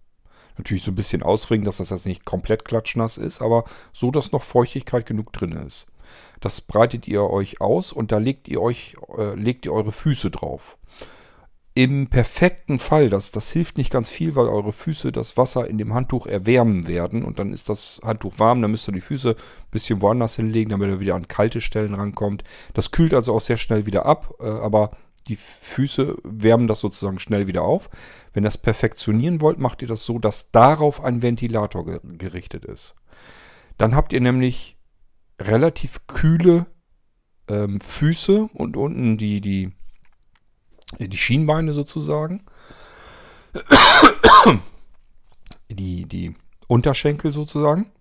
[0.57, 4.31] Natürlich so ein bisschen ausringen, dass das jetzt nicht komplett klatschnass ist, aber so, dass
[4.31, 5.87] noch Feuchtigkeit genug drin ist.
[6.39, 10.31] Das breitet ihr euch aus und da legt ihr euch, äh, legt ihr eure Füße
[10.31, 10.77] drauf.
[11.73, 15.77] Im perfekten Fall, das, das hilft nicht ganz viel, weil eure Füße das Wasser in
[15.77, 19.29] dem Handtuch erwärmen werden und dann ist das Handtuch warm, dann müsst ihr die Füße
[19.29, 22.43] ein bisschen woanders hinlegen, damit ihr wieder an kalte Stellen rankommt.
[22.73, 24.91] Das kühlt also auch sehr schnell wieder ab, äh, aber
[25.29, 27.89] die Füße wärmen das sozusagen schnell wieder auf.
[28.33, 32.65] Wenn ihr das perfektionieren wollt, macht ihr das so, dass darauf ein Ventilator ge gerichtet
[32.65, 32.95] ist.
[33.77, 34.77] Dann habt ihr nämlich
[35.39, 36.65] relativ kühle
[37.47, 39.71] ähm, Füße und unten die, die
[40.99, 42.43] die Schienbeine sozusagen.
[45.69, 46.35] Die, die
[46.67, 47.91] Unterschenkel sozusagen.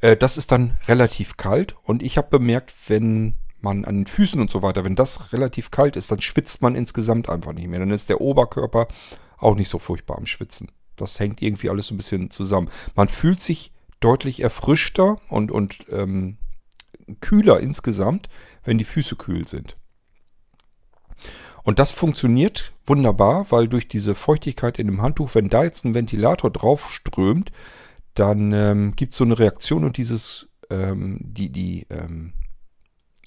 [0.00, 4.40] Äh, das ist dann relativ kalt und ich habe bemerkt, wenn man an den Füßen
[4.40, 7.80] und so weiter, wenn das relativ kalt ist, dann schwitzt man insgesamt einfach nicht mehr.
[7.80, 8.86] Dann ist der Oberkörper
[9.38, 10.70] auch nicht so furchtbar am Schwitzen.
[10.96, 12.70] Das hängt irgendwie alles so ein bisschen zusammen.
[12.94, 16.36] Man fühlt sich deutlich erfrischter und, und ähm,
[17.20, 18.28] kühler insgesamt,
[18.64, 19.76] wenn die Füße kühl sind.
[21.64, 25.94] Und das funktioniert wunderbar, weil durch diese Feuchtigkeit in dem Handtuch, wenn da jetzt ein
[25.94, 27.50] Ventilator drauf strömt,
[28.12, 32.34] dann ähm, gibt es so eine Reaktion und dieses, ähm, die, die, ähm,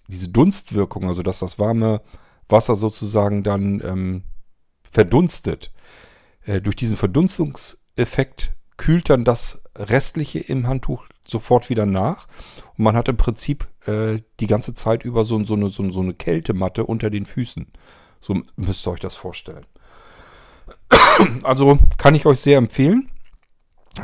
[0.08, 2.02] diese Dunstwirkung, also dass das warme
[2.48, 4.24] Wasser sozusagen dann ähm,
[4.84, 5.72] verdunstet.
[6.46, 12.28] Äh, durch diesen Verdunstungseffekt kühlt dann das Restliche im Handtuch sofort wieder nach.
[12.78, 16.00] Und man hat im Prinzip äh, die ganze Zeit über so, so, eine, so, so
[16.00, 17.68] eine Kältematte unter den Füßen.
[18.20, 19.66] So müsst ihr euch das vorstellen.
[21.44, 23.10] Also kann ich euch sehr empfehlen.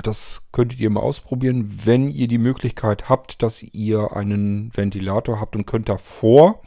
[0.02, 5.56] Das könntet ihr mal ausprobieren, wenn ihr die Möglichkeit habt, dass ihr einen Ventilator habt
[5.56, 6.62] und könnt davor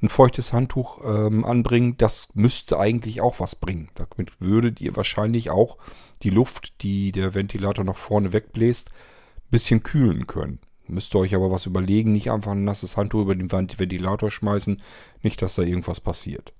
[0.00, 1.96] ein feuchtes Handtuch ähm, anbringen.
[1.96, 3.88] Das müsste eigentlich auch was bringen.
[3.94, 5.78] Damit würdet ihr wahrscheinlich auch
[6.22, 10.60] die Luft, die der Ventilator nach vorne wegbläst, ein bisschen kühlen können.
[10.86, 14.82] Müsst ihr euch aber was überlegen, nicht einfach ein nasses Handtuch über den Ventilator schmeißen,
[15.22, 16.52] nicht, dass da irgendwas passiert.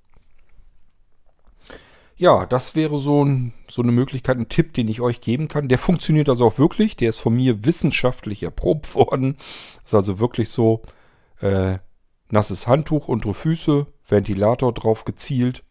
[2.17, 5.69] Ja, das wäre so, ein, so eine Möglichkeit, ein Tipp, den ich euch geben kann.
[5.69, 6.97] Der funktioniert also auch wirklich.
[6.97, 9.37] Der ist von mir wissenschaftlich erprobt worden.
[9.85, 10.83] Ist also wirklich so
[11.41, 11.79] äh,
[12.31, 15.65] nasses Handtuch, untere Füße, Ventilator drauf gezielt,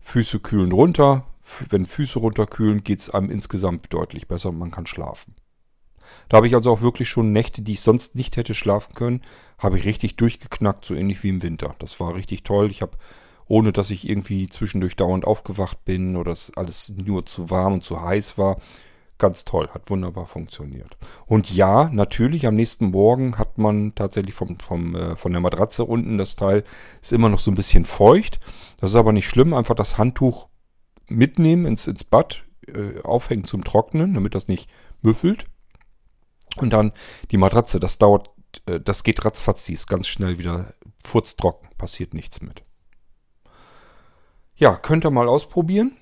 [0.00, 1.26] Füße kühlen runter.
[1.68, 5.34] Wenn Füße runterkühlen, geht es einem insgesamt deutlich besser und man kann schlafen.
[6.28, 9.22] Da habe ich also auch wirklich schon Nächte, die ich sonst nicht hätte schlafen können,
[9.58, 11.74] habe ich richtig durchgeknackt, so ähnlich wie im Winter.
[11.78, 12.70] Das war richtig toll.
[12.70, 12.98] Ich habe
[13.48, 17.84] ohne dass ich irgendwie zwischendurch dauernd aufgewacht bin oder dass alles nur zu warm und
[17.84, 18.58] zu heiß war.
[19.16, 20.96] Ganz toll, hat wunderbar funktioniert.
[21.26, 25.84] Und ja, natürlich, am nächsten Morgen hat man tatsächlich vom, vom, äh, von der Matratze
[25.84, 26.62] unten, das Teil
[27.02, 28.38] ist immer noch so ein bisschen feucht.
[28.80, 30.46] Das ist aber nicht schlimm, einfach das Handtuch
[31.08, 34.70] mitnehmen ins, ins Bad, äh, aufhängen zum Trocknen, damit das nicht
[35.02, 35.46] müffelt.
[36.56, 36.92] Und dann
[37.32, 38.30] die Matratze, das dauert,
[38.66, 42.62] äh, das geht ratzfatz, die ist ganz schnell wieder furztrocken, passiert nichts mit.
[44.58, 45.96] Ja, könnt ihr mal ausprobieren.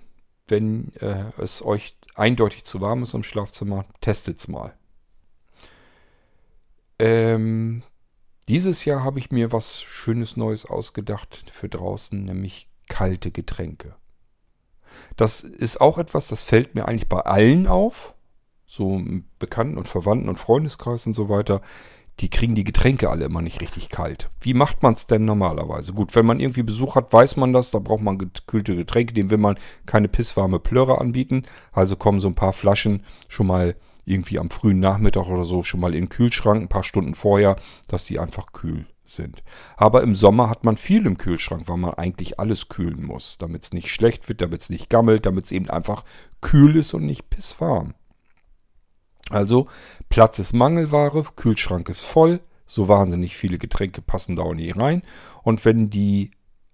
[0.48, 4.74] Wenn äh, es euch eindeutig zu warm ist im Schlafzimmer, testet es mal.
[6.98, 7.82] Ähm,
[8.48, 13.94] dieses Jahr habe ich mir was Schönes Neues ausgedacht für draußen, nämlich kalte Getränke.
[15.16, 18.14] Das ist auch etwas, das fällt mir eigentlich bei allen auf,
[18.64, 21.60] so im Bekannten und Verwandten und Freundeskreis und so weiter
[22.20, 24.30] die kriegen die Getränke alle immer nicht richtig kalt.
[24.40, 25.92] Wie macht man es denn normalerweise?
[25.92, 29.30] Gut, wenn man irgendwie Besuch hat, weiß man das, da braucht man gekühlte Getränke, dem
[29.30, 31.44] will man keine pisswarme Plörre anbieten.
[31.72, 33.76] Also kommen so ein paar Flaschen schon mal
[34.06, 37.56] irgendwie am frühen Nachmittag oder so schon mal in den Kühlschrank, ein paar Stunden vorher,
[37.88, 39.42] dass die einfach kühl sind.
[39.76, 43.64] Aber im Sommer hat man viel im Kühlschrank, weil man eigentlich alles kühlen muss, damit
[43.64, 46.04] es nicht schlecht wird, damit es nicht gammelt, damit es eben einfach
[46.40, 47.94] kühl ist und nicht pisswarm.
[49.30, 49.66] Also
[50.08, 55.02] Platz ist Mangelware, Kühlschrank ist voll, so wahnsinnig viele Getränke passen da auch nicht rein.
[55.42, 56.30] Und wenn die,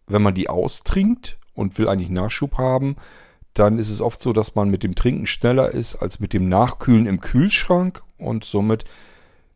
[0.07, 2.97] wenn man die austrinkt und will eigentlich Nachschub haben,
[3.55, 6.49] dann ist es oft so, dass man mit dem Trinken schneller ist als mit dem
[6.49, 8.85] Nachkühlen im Kühlschrank und somit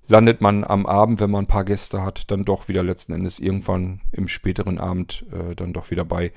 [0.09, 3.39] landet man am Abend, wenn man ein paar Gäste hat, dann doch wieder letzten Endes
[3.39, 6.33] irgendwann im späteren Abend äh, dann doch wieder bei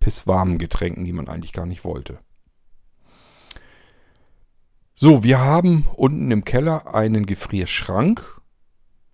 [0.00, 2.18] pisswarmen Getränken, die man eigentlich gar nicht wollte.
[5.04, 8.40] So, wir haben unten im Keller einen Gefrierschrank.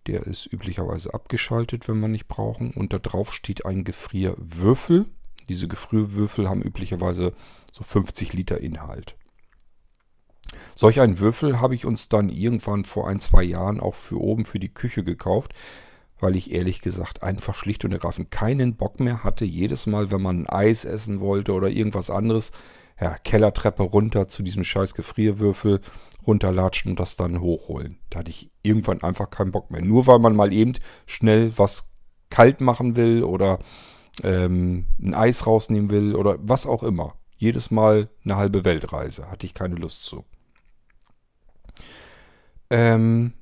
[0.06, 2.72] Der ist üblicherweise abgeschaltet, wenn wir nicht brauchen.
[2.72, 5.06] Und da drauf steht ein Gefrierwürfel.
[5.48, 7.32] Diese Gefrierwürfel haben üblicherweise
[7.72, 9.16] so 50 Liter Inhalt.
[10.74, 14.44] Solch einen Würfel habe ich uns dann irgendwann vor ein, zwei Jahren auch für oben
[14.44, 15.54] für die Küche gekauft,
[16.20, 19.46] weil ich ehrlich gesagt einfach schlicht und ergreifend keinen Bock mehr hatte.
[19.46, 22.52] Jedes Mal, wenn man Eis essen wollte oder irgendwas anderes,
[23.00, 25.80] ja, Kellertreppe runter zu diesem scheiß Gefrierwürfel
[26.26, 27.98] runterlatschen und das dann hochholen.
[28.10, 29.82] Da hatte ich irgendwann einfach keinen Bock mehr.
[29.82, 30.74] Nur weil man mal eben
[31.06, 31.88] schnell was
[32.30, 33.58] kalt machen will oder
[34.22, 37.14] ähm, ein Eis rausnehmen will oder was auch immer.
[37.36, 39.30] Jedes Mal eine halbe Weltreise.
[39.30, 40.24] Hatte ich keine Lust zu.
[42.68, 43.32] Ähm,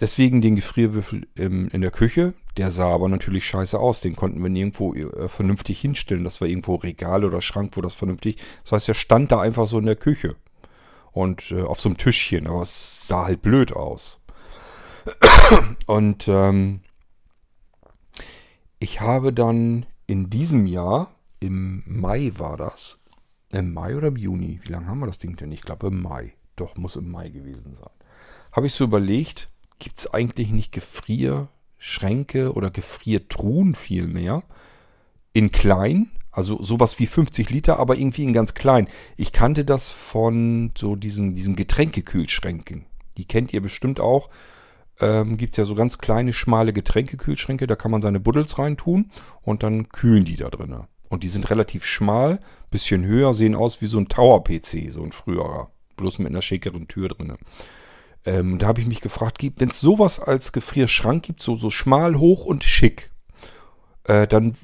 [0.00, 2.34] deswegen den Gefrierwürfel im, in der Küche.
[2.56, 4.00] Der sah aber natürlich scheiße aus.
[4.00, 6.24] Den konnten wir nirgendwo äh, vernünftig hinstellen.
[6.24, 8.36] Das war irgendwo Regal oder Schrank, wo das vernünftig.
[8.62, 10.36] Das heißt, er stand da einfach so in der Küche.
[11.12, 12.46] Und äh, auf so einem Tischchen.
[12.46, 14.20] Aber es sah halt blöd aus.
[15.86, 16.80] Und ähm,
[18.78, 22.98] ich habe dann in diesem Jahr, im Mai war das,
[23.50, 25.52] im Mai oder im Juni, wie lange haben wir das Ding denn?
[25.52, 26.34] Ich glaube im Mai.
[26.56, 27.90] Doch, muss im Mai gewesen sein.
[28.52, 30.72] Habe ich so überlegt, gibt es eigentlich nicht
[31.84, 34.42] Gefrierschränke oder Gefriertruhen vielmehr?
[35.34, 38.88] In klein, also sowas wie 50 Liter, aber irgendwie in ganz klein.
[39.16, 42.86] Ich kannte das von so diesen, diesen Getränkekühlschränken.
[43.18, 44.30] Die kennt ihr bestimmt auch.
[45.00, 47.66] Ähm, Gibt es ja so ganz kleine, schmale Getränkekühlschränke.
[47.66, 49.10] Da kann man seine Buddels reintun
[49.42, 50.84] und dann kühlen die da drinnen.
[51.10, 55.12] Und die sind relativ schmal, bisschen höher, sehen aus wie so ein Tower-PC, so ein
[55.12, 55.70] früherer.
[55.96, 57.36] Bloß mit einer schickeren Tür drin.
[58.26, 62.16] Ähm, da habe ich mich gefragt, wenn es sowas als Gefrierschrank gibt, so, so schmal,
[62.16, 63.10] hoch und schick,
[64.04, 64.56] äh, dann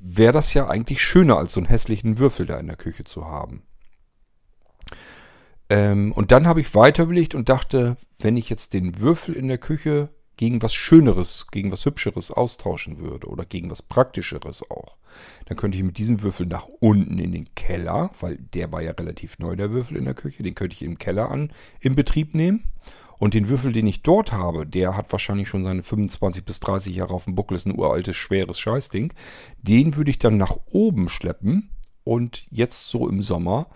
[0.00, 3.26] wäre das ja eigentlich schöner, als so einen hässlichen Würfel da in der Küche zu
[3.26, 3.62] haben.
[5.68, 9.48] Ähm, und dann habe ich weiter überlegt und dachte, wenn ich jetzt den Würfel in
[9.48, 14.96] der Küche gegen was Schöneres, gegen was Hübscheres austauschen würde oder gegen was Praktischeres auch,
[15.46, 18.92] dann könnte ich mit diesem Würfel nach unten in den Keller, weil der war ja
[18.92, 22.34] relativ neu, der Würfel in der Küche, den könnte ich im Keller an, in Betrieb
[22.34, 22.64] nehmen.
[23.18, 26.96] Und den Würfel, den ich dort habe, der hat wahrscheinlich schon seine 25 bis 30
[26.96, 29.12] Jahre auf dem Buckel, ist ein uraltes, schweres Scheißding.
[29.62, 31.70] Den würde ich dann nach oben schleppen
[32.02, 33.68] und jetzt so im Sommer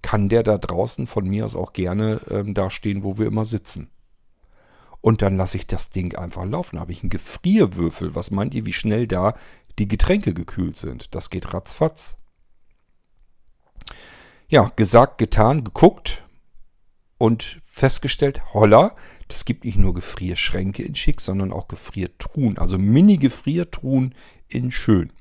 [0.00, 3.46] kann der da draußen von mir aus auch gerne ähm, da stehen, wo wir immer
[3.46, 3.88] sitzen.
[5.04, 6.76] Und dann lasse ich das Ding einfach laufen.
[6.76, 8.14] Da habe ich einen Gefrierwürfel.
[8.14, 9.34] Was meint ihr, wie schnell da
[9.78, 11.14] die Getränke gekühlt sind?
[11.14, 12.16] Das geht ratzfatz.
[14.48, 16.24] Ja, gesagt, getan, geguckt
[17.18, 18.96] und festgestellt, holla,
[19.28, 22.56] das gibt nicht nur Gefrierschränke in schick, sondern auch Gefriertruhen.
[22.56, 24.14] Also Mini-Gefriertruhen
[24.48, 25.12] in schön.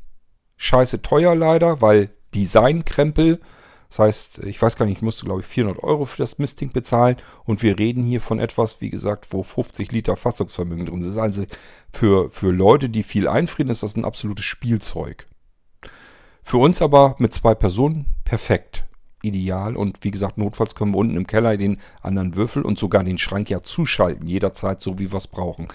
[0.56, 3.42] Scheiße teuer leider, weil Designkrempel
[3.94, 6.72] das heißt, ich weiß gar nicht, ich musste glaube ich 400 Euro für das Mistding
[6.72, 11.16] bezahlen und wir reden hier von etwas, wie gesagt, wo 50 Liter Fassungsvermögen drin sind.
[11.20, 11.46] Also
[11.92, 15.28] für, für Leute, die viel einfrieren, ist das ein absolutes Spielzeug.
[16.42, 18.86] Für uns aber mit zwei Personen perfekt.
[19.22, 23.04] Ideal und wie gesagt, notfalls können wir unten im Keller den anderen Würfel und sogar
[23.04, 25.68] den Schrank ja zuschalten, jederzeit so wie wir es brauchen.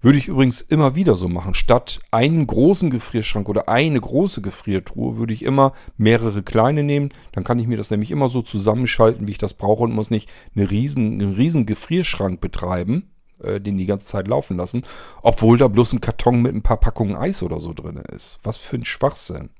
[0.00, 1.54] Würde ich übrigens immer wieder so machen.
[1.54, 7.08] Statt einen großen Gefrierschrank oder eine große Gefriertruhe würde ich immer mehrere kleine nehmen.
[7.32, 10.10] Dann kann ich mir das nämlich immer so zusammenschalten, wie ich das brauche und muss
[10.10, 13.10] nicht eine riesen, einen riesen Gefrierschrank betreiben,
[13.42, 14.82] äh, den die ganze Zeit laufen lassen,
[15.22, 18.38] obwohl da bloß ein Karton mit ein paar Packungen Eis oder so drin ist.
[18.44, 19.50] Was für ein Schwachsinn.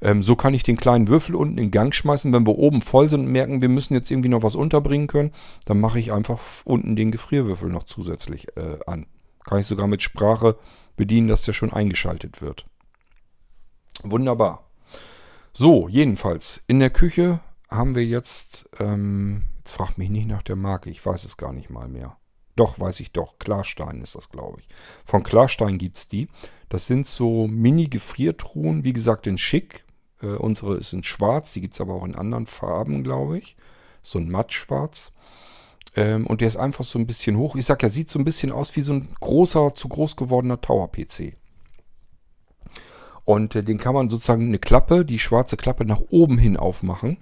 [0.00, 2.32] Ähm, so kann ich den kleinen Würfel unten in Gang schmeißen.
[2.32, 5.32] Wenn wir oben voll sind und merken, wir müssen jetzt irgendwie noch was unterbringen können,
[5.66, 9.06] dann mache ich einfach unten den Gefrierwürfel noch zusätzlich äh, an.
[9.50, 10.56] Kann ich sogar mit Sprache
[10.94, 12.66] bedienen, dass der schon eingeschaltet wird.
[14.04, 14.70] Wunderbar.
[15.52, 20.54] So, jedenfalls, in der Küche haben wir jetzt, ähm, jetzt fragt mich nicht nach der
[20.54, 22.16] Marke, ich weiß es gar nicht mal mehr.
[22.54, 23.40] Doch, weiß ich doch.
[23.40, 24.68] Klarstein ist das, glaube ich.
[25.04, 26.28] Von Klarstein gibt es die.
[26.68, 29.84] Das sind so Mini-Gefriertruhen, wie gesagt, in schick.
[30.22, 33.56] Äh, unsere ist in schwarz, die gibt es aber auch in anderen Farben, glaube ich.
[34.00, 35.10] So ein Mattschwarz.
[35.96, 37.56] Ähm, und der ist einfach so ein bisschen hoch.
[37.56, 40.60] Ich sag ja, sieht so ein bisschen aus wie so ein großer, zu groß gewordener
[40.60, 41.34] Tower-PC.
[43.24, 47.18] Und äh, den kann man sozusagen eine Klappe, die schwarze Klappe nach oben hin aufmachen.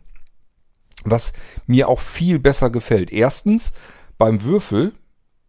[1.04, 1.32] Was
[1.66, 3.12] mir auch viel besser gefällt.
[3.12, 3.72] Erstens,
[4.18, 4.92] beim Würfel,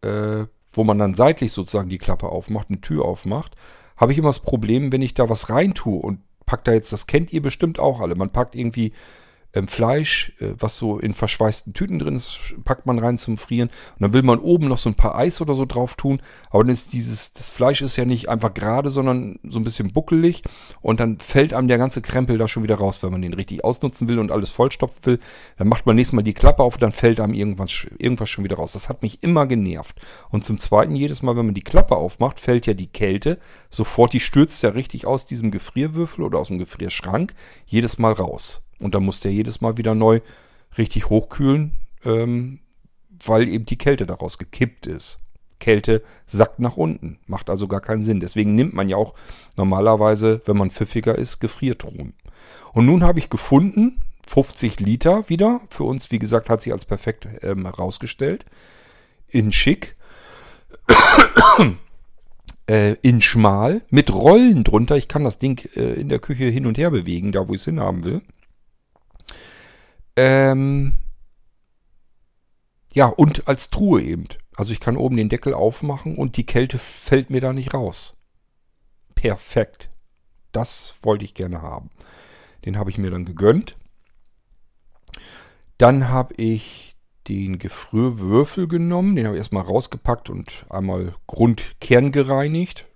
[0.01, 3.55] äh, wo man dann seitlich sozusagen die Klappe aufmacht, eine Tür aufmacht,
[3.97, 7.07] habe ich immer das Problem, wenn ich da was reintue und packt da jetzt, das
[7.07, 8.15] kennt ihr bestimmt auch alle.
[8.15, 8.93] Man packt irgendwie
[9.67, 13.69] Fleisch, äh, was so in verschweißten Tüten drin ist, packt man rein zum Frieren.
[13.69, 16.21] Und dann will man oben noch so ein paar Eis oder so drauf tun.
[16.49, 19.91] Aber dann ist dieses, das Fleisch ist ja nicht einfach gerade, sondern so ein bisschen
[19.91, 20.43] buckelig.
[20.81, 23.63] Und dann fällt einem der ganze Krempel da schon wieder raus, wenn man den richtig
[23.63, 25.19] ausnutzen will und alles vollstopfen will.
[25.57, 28.43] Dann macht man nächstes Mal die Klappe auf und dann fällt einem irgendwas, irgendwas schon
[28.43, 28.73] wieder raus.
[28.73, 29.99] Das hat mich immer genervt.
[30.29, 33.39] Und zum Zweiten, jedes Mal, wenn man die Klappe aufmacht, fällt ja die Kälte
[33.69, 37.33] sofort, die stürzt ja richtig aus diesem Gefrierwürfel oder aus dem Gefrierschrank
[37.65, 38.63] jedes Mal raus.
[38.79, 40.21] Und dann muss der jedes Mal wieder neu
[40.77, 41.73] richtig hochkühlen,
[42.05, 42.59] ähm,
[43.23, 45.19] weil eben die Kälte daraus gekippt ist.
[45.59, 47.19] Kälte sackt nach unten.
[47.27, 48.19] Macht also gar keinen Sinn.
[48.19, 49.13] Deswegen nimmt man ja auch
[49.57, 52.13] normalerweise, wenn man pfiffiger ist, Gefriertruhen.
[52.73, 55.61] Und nun habe ich gefunden, 50 Liter wieder.
[55.69, 58.45] Für uns, wie gesagt, hat sich als perfekt ähm, herausgestellt.
[59.27, 59.95] In schick.
[62.67, 63.81] äh, in schmal.
[63.89, 64.95] Mit Rollen drunter.
[64.95, 67.61] Ich kann das Ding äh, in der Küche hin und her bewegen, da wo ich
[67.61, 68.21] es hinhaben will.
[70.21, 70.95] Ähm,
[72.93, 74.27] ja, und als Truhe eben.
[74.53, 78.17] Also ich kann oben den Deckel aufmachen und die Kälte fällt mir da nicht raus.
[79.15, 79.89] Perfekt.
[80.51, 81.89] Das wollte ich gerne haben.
[82.65, 83.77] Den habe ich mir dann gegönnt.
[85.77, 86.97] Dann habe ich
[87.29, 89.15] den Gefrierwürfel genommen.
[89.15, 92.88] Den habe ich erstmal rausgepackt und einmal grundkern gereinigt.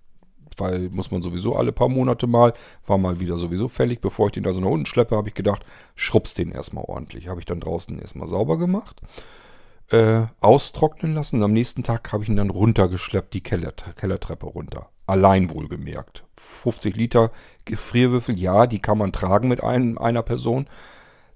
[0.60, 2.54] Weil muss man sowieso alle paar Monate mal.
[2.86, 4.02] War mal wieder sowieso fällig.
[4.02, 7.28] Bevor ich den da so nach unten schleppe, habe ich gedacht, schrubbst den erstmal ordentlich.
[7.28, 9.02] Habe ich dann draußen erstmal sauber gemacht.
[9.90, 11.38] Äh, austrocknen lassen.
[11.38, 14.90] Und am nächsten Tag habe ich ihn dann runtergeschleppt, die Keller, Kellertreppe runter.
[15.06, 16.24] Allein wohlgemerkt.
[16.38, 17.32] 50 Liter
[17.66, 20.68] Gefrierwürfel, ja, die kann man tragen mit ein, einer Person.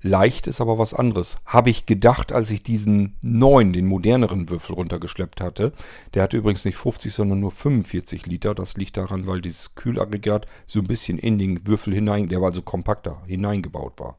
[0.01, 1.37] Leicht ist aber was anderes.
[1.45, 5.73] Habe ich gedacht, als ich diesen neuen, den moderneren Würfel runtergeschleppt hatte.
[6.13, 8.53] Der hatte übrigens nicht 50, sondern nur 45 Liter.
[8.53, 12.47] Das liegt daran, weil dieses Kühlaggregat so ein bisschen in den Würfel hinein, der war
[12.47, 14.17] also kompakter, hineingebaut war.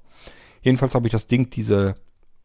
[0.62, 1.94] Jedenfalls habe ich das Ding, diese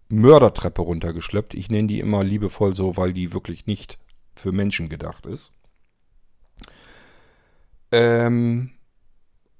[0.09, 1.55] Mördertreppe runtergeschleppt.
[1.55, 3.97] Ich nenne die immer liebevoll so, weil die wirklich nicht
[4.35, 5.51] für Menschen gedacht ist.
[7.91, 8.71] Ähm,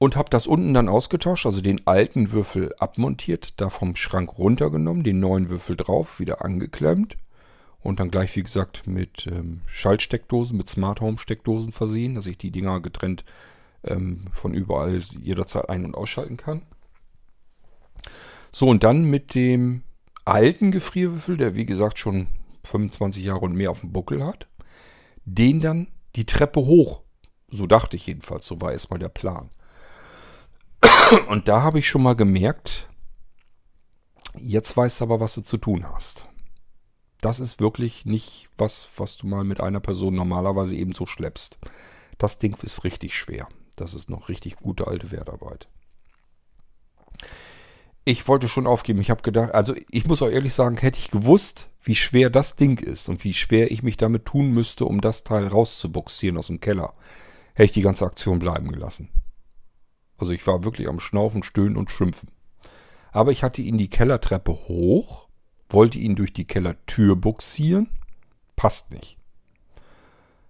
[0.03, 5.05] und habe das unten dann ausgetauscht, also den alten Würfel abmontiert, da vom Schrank runtergenommen,
[5.05, 7.15] den neuen Würfel drauf, wieder angeklemmt
[7.79, 12.37] und dann gleich, wie gesagt, mit ähm, Schaltsteckdosen, mit Smart Home Steckdosen versehen, dass ich
[12.37, 13.23] die Dinger getrennt
[13.85, 16.63] ähm, von überall jederzeit ein- und ausschalten kann.
[18.51, 19.83] So, und dann mit dem
[20.25, 22.27] alten Gefrierwürfel, der wie gesagt schon
[22.65, 24.47] 25 Jahre und mehr auf dem Buckel hat,
[25.23, 25.87] den dann
[26.17, 27.03] die Treppe hoch.
[27.47, 29.49] So dachte ich jedenfalls, so war erstmal der Plan.
[31.21, 32.87] Und da habe ich schon mal gemerkt,
[34.35, 36.25] jetzt weißt du aber, was du zu tun hast.
[37.21, 41.57] Das ist wirklich nicht was, was du mal mit einer Person normalerweise eben so schleppst.
[42.17, 43.47] Das Ding ist richtig schwer.
[43.75, 45.67] Das ist noch richtig gute alte Wertarbeit.
[48.05, 48.99] Ich wollte schon aufgeben.
[48.99, 52.57] Ich habe gedacht, also ich muss auch ehrlich sagen, hätte ich gewusst, wie schwer das
[52.57, 56.47] Ding ist und wie schwer ich mich damit tun müsste, um das Teil rauszuboxieren aus
[56.47, 56.93] dem Keller,
[57.53, 59.09] hätte ich die ganze Aktion bleiben gelassen.
[60.23, 62.29] Also ich war wirklich am Schnaufen, Stöhnen und Schimpfen.
[63.11, 65.27] Aber ich hatte ihn die Kellertreppe hoch,
[65.67, 67.89] wollte ihn durch die Kellertür buxieren.
[68.55, 69.17] Passt nicht.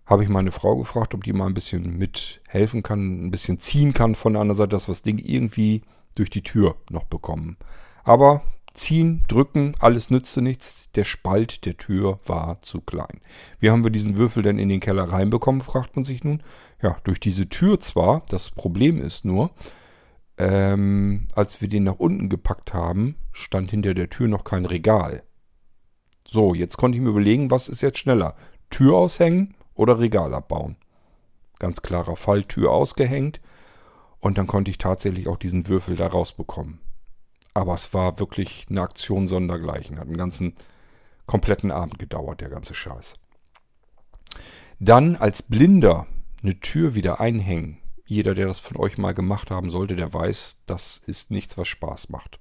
[0.06, 3.96] Habe ich meine Frau gefragt, ob die mal ein bisschen mithelfen kann, ein bisschen ziehen
[3.96, 5.82] kann von der anderen Seite, dass wir das Ding irgendwie
[6.16, 7.58] durch die Tür noch bekommen.
[8.04, 8.44] Aber
[8.74, 10.90] ziehen, drücken, alles nützte nichts.
[10.96, 13.22] Der Spalt der Tür war zu klein.
[13.60, 16.42] Wie haben wir diesen Würfel denn in den Keller reinbekommen, fragt man sich nun.
[16.82, 18.24] Ja, durch diese Tür zwar.
[18.30, 19.52] Das Problem ist nur,
[20.38, 25.24] ähm, als wir den nach unten gepackt haben, stand hinter der Tür noch kein Regal.
[26.26, 28.36] So, jetzt konnte ich mir überlegen, was ist jetzt schneller?
[28.70, 30.78] Tür aushängen oder Regal abbauen?
[31.60, 33.40] Ganz klarer Fall, Tür ausgehängt.
[34.20, 36.80] Und dann konnte ich tatsächlich auch diesen Würfel da rausbekommen.
[37.54, 40.00] Aber es war wirklich eine Aktion sondergleichen.
[40.00, 40.56] Hat einen ganzen
[41.26, 43.16] kompletten Abend gedauert, der ganze Scheiß.
[44.80, 46.08] Dann als Blinder
[46.42, 47.78] eine Tür wieder einhängen.
[48.06, 51.68] Jeder, der das von euch mal gemacht haben sollte, der weiß, das ist nichts, was
[51.68, 52.40] Spaß macht.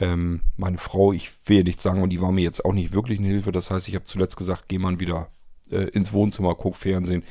[0.00, 3.18] Ähm, meine Frau, ich will nicht sagen, und die war mir jetzt auch nicht wirklich
[3.18, 3.50] eine Hilfe.
[3.50, 5.30] Das heißt, ich habe zuletzt gesagt, geh mal wieder
[5.70, 7.24] äh, ins Wohnzimmer, guck Fernsehen,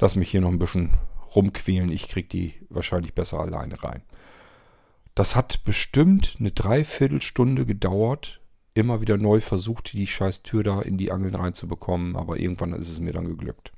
[0.00, 0.94] lass mich hier noch ein bisschen
[1.34, 1.92] rumquälen.
[1.92, 4.02] Ich krieg die wahrscheinlich besser alleine rein.
[5.16, 8.42] Das hat bestimmt eine Dreiviertelstunde gedauert.
[8.74, 12.90] Immer wieder neu versucht, die scheiß Tür da in die Angeln reinzubekommen, aber irgendwann ist
[12.90, 13.72] es mir dann geglückt.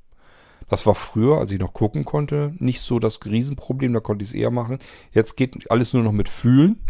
[0.68, 4.30] Das war früher, als ich noch gucken konnte, nicht so das Riesenproblem, da konnte ich
[4.30, 4.80] es eher machen.
[5.12, 6.80] Jetzt geht alles nur noch mit Fühlen.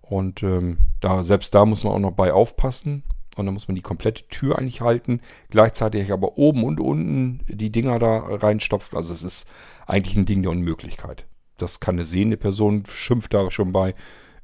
[0.00, 3.02] Und ähm, da, selbst da muss man auch noch bei aufpassen.
[3.36, 5.20] Und dann muss man die komplette Tür eigentlich halten.
[5.50, 8.96] Gleichzeitig aber oben und unten die Dinger da reinstopfen.
[8.96, 9.46] Also es ist
[9.86, 11.26] eigentlich ein Ding der Unmöglichkeit
[11.58, 13.94] das kann eine sehende Person, schimpft da schon bei.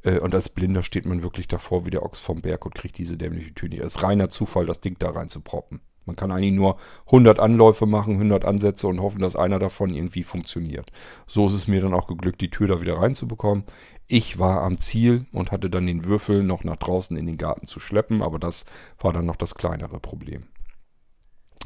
[0.03, 2.99] Äh, und als Blinder steht man wirklich davor wie der Ochs vom Berg und kriegt
[2.99, 3.81] diese dämliche Tür nicht.
[3.81, 5.81] Es ist reiner Zufall, das Ding da rein zu proppen.
[6.07, 10.23] Man kann eigentlich nur 100 Anläufe machen, 100 Ansätze und hoffen, dass einer davon irgendwie
[10.23, 10.91] funktioniert.
[11.27, 13.65] So ist es mir dann auch geglückt, die Tür da wieder reinzubekommen.
[14.07, 17.67] Ich war am Ziel und hatte dann den Würfel noch nach draußen in den Garten
[17.67, 18.67] zu schleppen, aber das
[18.99, 20.45] war dann noch das kleinere Problem.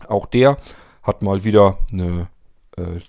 [0.07, 0.59] Auch der
[1.03, 2.28] hat mal wieder eine
[2.76, 3.01] äh,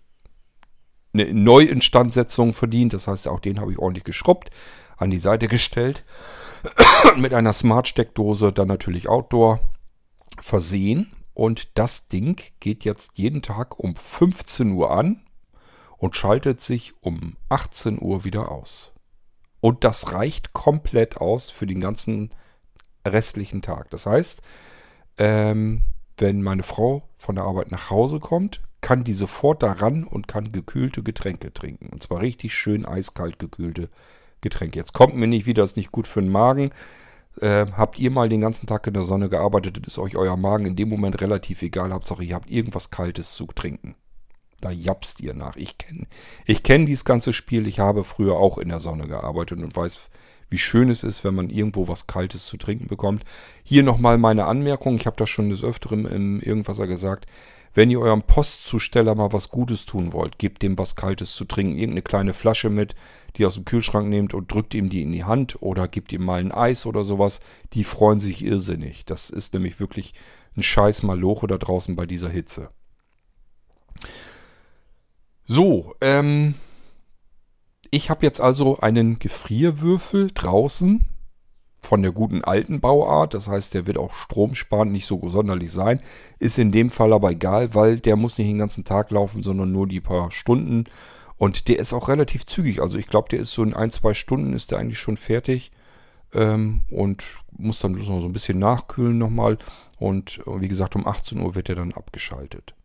[1.14, 2.94] eine Neuinstandsetzung verdient.
[2.94, 4.50] Das heißt, auch den habe ich ordentlich geschrubbt,
[4.98, 6.06] an die Seite gestellt.
[7.18, 9.60] Mit einer Smart-Steckdose dann natürlich Outdoor
[10.42, 11.12] versehen.
[11.34, 15.22] Und das Ding geht jetzt jeden Tag um 15 Uhr an
[15.98, 18.92] und schaltet sich um 18 Uhr wieder aus.
[19.62, 22.30] Und das reicht komplett aus für den ganzen
[23.06, 23.90] restlichen Tag.
[23.90, 24.42] Das heißt,
[25.18, 25.84] ähm,
[26.18, 30.52] wenn meine Frau von der Arbeit nach Hause kommt, kann die sofort daran und kann
[30.52, 31.90] gekühlte Getränke trinken.
[31.90, 33.90] Und zwar richtig schön eiskalt gekühlte
[34.42, 34.80] Getränke.
[34.80, 36.72] Jetzt kommt mir nicht wieder, das ist nicht gut für den Magen.
[37.42, 40.66] Äh, habt ihr mal den ganzen Tag in der Sonne gearbeitet, ist euch euer Magen
[40.66, 41.94] in dem Moment relativ egal.
[41.94, 43.96] Hauptsache, ihr habt irgendwas Kaltes zu trinken.
[44.62, 45.56] Da japst ihr nach.
[45.56, 46.06] Ich kenne
[46.46, 47.66] ich kenn dieses ganze Spiel.
[47.66, 50.10] Ich habe früher auch in der Sonne gearbeitet und weiß,
[50.50, 53.24] wie schön es ist, wenn man irgendwo was Kaltes zu trinken bekommt.
[53.64, 54.96] Hier nochmal meine Anmerkung.
[54.96, 57.26] Ich habe das schon des Öfteren im Irgendwasser gesagt.
[57.74, 61.78] Wenn ihr eurem Postzusteller mal was Gutes tun wollt, gebt dem was Kaltes zu trinken.
[61.78, 62.96] Irgendeine kleine Flasche mit,
[63.36, 66.12] die ihr aus dem Kühlschrank nehmt und drückt ihm die in die Hand oder gebt
[66.12, 67.40] ihm mal ein Eis oder sowas.
[67.74, 69.06] Die freuen sich irrsinnig.
[69.06, 70.14] Das ist nämlich wirklich
[70.58, 72.70] ein scheiß Maloche da draußen bei dieser Hitze.
[75.46, 76.56] So, ähm,
[77.92, 81.06] ich habe jetzt also einen Gefrierwürfel draußen
[81.82, 83.34] von der guten alten Bauart.
[83.34, 86.00] Das heißt, der wird auch stromsparend nicht so sonderlich sein.
[86.40, 89.72] Ist in dem Fall aber egal, weil der muss nicht den ganzen Tag laufen, sondern
[89.72, 90.86] nur die paar Stunden.
[91.38, 92.82] Und der ist auch relativ zügig.
[92.82, 95.72] Also ich glaube, der ist so in ein, zwei Stunden ist der eigentlich schon fertig.
[96.34, 97.26] Ähm, und
[97.58, 99.58] muss dann bloß noch so ein bisschen nachkühlen nochmal.
[99.98, 102.76] Und wie gesagt, um 18 Uhr wird er dann abgeschaltet.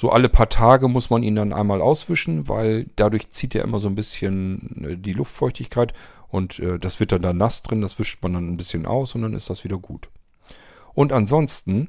[0.00, 3.80] So alle paar Tage muss man ihn dann einmal auswischen, weil dadurch zieht er immer
[3.80, 5.92] so ein bisschen äh, die Luftfeuchtigkeit
[6.28, 9.14] und äh, das wird dann da nass drin, das wischt man dann ein bisschen aus
[9.14, 10.08] und dann ist das wieder gut.
[10.94, 11.88] Und ansonsten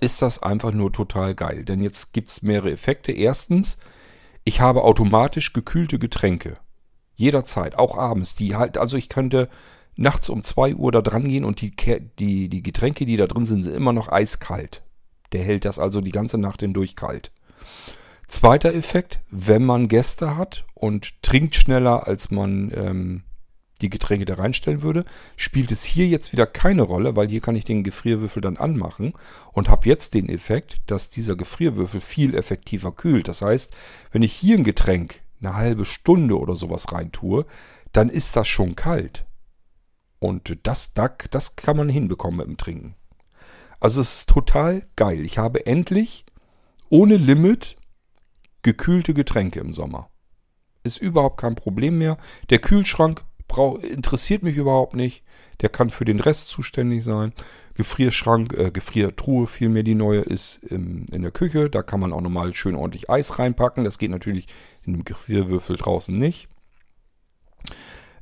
[0.00, 3.12] ist das einfach nur total geil, denn jetzt gibt es mehrere Effekte.
[3.12, 3.78] Erstens,
[4.44, 6.58] ich habe automatisch gekühlte Getränke.
[7.14, 8.34] Jederzeit, auch abends.
[8.34, 9.48] Die halt, also ich könnte
[9.96, 11.72] nachts um 2 Uhr da dran gehen und die,
[12.18, 14.82] die, die Getränke, die da drin sind, sind immer noch eiskalt.
[15.32, 17.32] Der hält das also die ganze Nacht hindurch kalt.
[18.28, 23.22] Zweiter Effekt, wenn man Gäste hat und trinkt schneller, als man ähm,
[23.80, 25.04] die Getränke da reinstellen würde,
[25.36, 29.12] spielt es hier jetzt wieder keine Rolle, weil hier kann ich den Gefrierwürfel dann anmachen
[29.52, 33.28] und habe jetzt den Effekt, dass dieser Gefrierwürfel viel effektiver kühlt.
[33.28, 33.74] Das heißt,
[34.10, 37.46] wenn ich hier ein Getränk eine halbe Stunde oder sowas rein tue,
[37.92, 39.24] dann ist das schon kalt.
[40.18, 42.96] Und das, das kann man hinbekommen mit dem Trinken.
[43.80, 45.24] Also es ist total geil.
[45.24, 46.24] Ich habe endlich
[46.88, 47.76] ohne Limit
[48.62, 50.10] gekühlte Getränke im Sommer.
[50.82, 52.16] Ist überhaupt kein Problem mehr.
[52.50, 55.24] Der Kühlschrank brauch, interessiert mich überhaupt nicht.
[55.60, 57.32] Der kann für den Rest zuständig sein.
[57.74, 61.68] Gefrierschrank, äh, Gefriertruhe vielmehr die neue ist im, in der Küche.
[61.68, 63.84] Da kann man auch nochmal schön ordentlich Eis reinpacken.
[63.84, 64.46] Das geht natürlich
[64.84, 66.48] in dem Gefrierwürfel draußen nicht.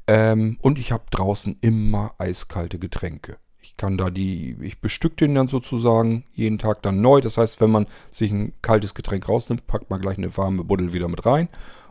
[0.07, 3.37] Ähm, und ich habe draußen immer eiskalte Getränke.
[3.61, 7.21] Ich kann da die, ich bestück den dann sozusagen jeden Tag dann neu.
[7.21, 10.93] Das heißt, wenn man sich ein kaltes Getränk rausnimmt, packt man gleich eine warme Buddel
[10.93, 11.49] wieder mit rein.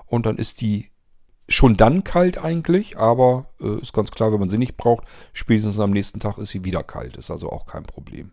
[0.07, 0.89] Und dann ist die
[1.47, 5.79] schon dann kalt eigentlich, aber äh, ist ganz klar, wenn man sie nicht braucht, spätestens
[5.79, 7.17] am nächsten Tag ist sie wieder kalt.
[7.17, 8.31] Ist also auch kein Problem.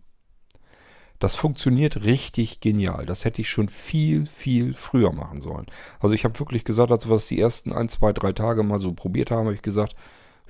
[1.18, 3.06] Das funktioniert richtig genial.
[3.06, 5.66] Das hätte ich schon viel, viel früher machen sollen.
[6.00, 8.80] Also ich habe wirklich gesagt, als wir das die ersten ein, zwei, drei Tage mal
[8.80, 9.94] so probiert haben, habe ich gesagt,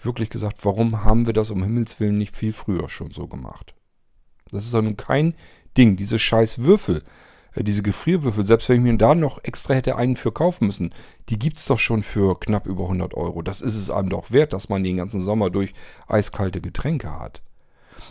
[0.03, 3.75] wirklich gesagt, warum haben wir das um Himmels Willen nicht viel früher schon so gemacht?
[4.51, 5.35] Das ist doch nun kein
[5.77, 5.97] Ding.
[5.97, 7.03] Diese scheiß Würfel,
[7.57, 10.94] diese Gefrierwürfel, selbst wenn ich mir da noch extra hätte einen für kaufen müssen,
[11.28, 13.42] die gibt es doch schon für knapp über 100 Euro.
[13.42, 15.74] Das ist es einem doch wert, dass man den ganzen Sommer durch
[16.09, 17.42] eiskalte Getränke hat.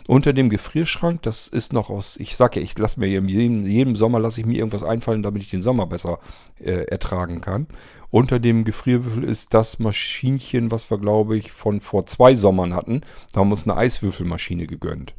[0.08, 3.94] Unter dem Gefrierschrank, das ist noch aus, ich sage ja, ich lasse mir jedem, jedem
[3.94, 6.18] Sommer lasse ich mir irgendwas einfallen, damit ich den Sommer besser
[6.58, 7.68] äh, ertragen kann.
[8.10, 13.02] Unter dem Gefrierwürfel ist das Maschinchen, was wir, glaube ich, von vor zwei Sommern hatten.
[13.32, 15.14] Da haben wir uns eine Eiswürfelmaschine gegönnt.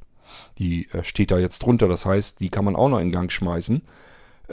[0.58, 3.32] Die äh, steht da jetzt drunter, das heißt, die kann man auch noch in Gang
[3.32, 3.84] schmeißen.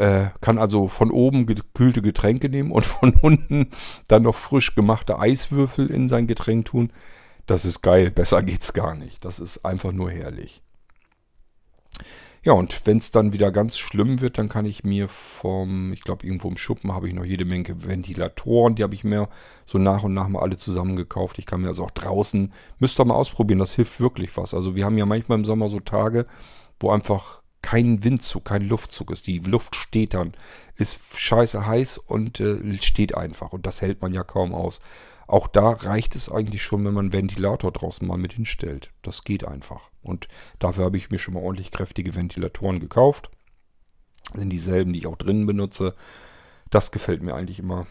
[0.01, 3.68] Äh, kann also von oben gekühlte Getränke nehmen und von unten
[4.09, 6.90] dann noch frisch gemachte Eiswürfel in sein Getränk tun.
[7.44, 9.26] Das ist geil, besser geht's gar nicht.
[9.26, 10.62] Das ist einfach nur herrlich.
[12.42, 16.01] Ja, und wenn es dann wieder ganz schlimm wird, dann kann ich mir vom, ich
[16.01, 18.76] glaube, irgendwo im Schuppen habe ich noch jede Menge Ventilatoren.
[18.76, 19.28] Die habe ich mir
[19.66, 21.38] so nach und nach mal alle zusammengekauft.
[21.38, 24.55] Ich kann mir also auch draußen, müsst ihr mal ausprobieren, das hilft wirklich was.
[24.55, 26.24] Also wir haben ja manchmal im Sommer so Tage,
[26.78, 29.26] wo einfach kein Windzug, kein Luftzug ist.
[29.26, 30.32] Die Luft steht dann,
[30.76, 33.52] ist scheiße heiß und äh, steht einfach.
[33.52, 34.80] Und das hält man ja kaum aus.
[35.26, 38.90] Auch da reicht es eigentlich schon, wenn man einen Ventilator draußen mal mit hinstellt.
[39.02, 39.90] Das geht einfach.
[40.02, 40.26] Und
[40.58, 43.30] dafür habe ich mir schon mal ordentlich kräftige Ventilatoren gekauft.
[44.32, 45.94] Das sind dieselben, die ich auch drinnen benutze.
[46.70, 47.86] Das gefällt mir eigentlich immer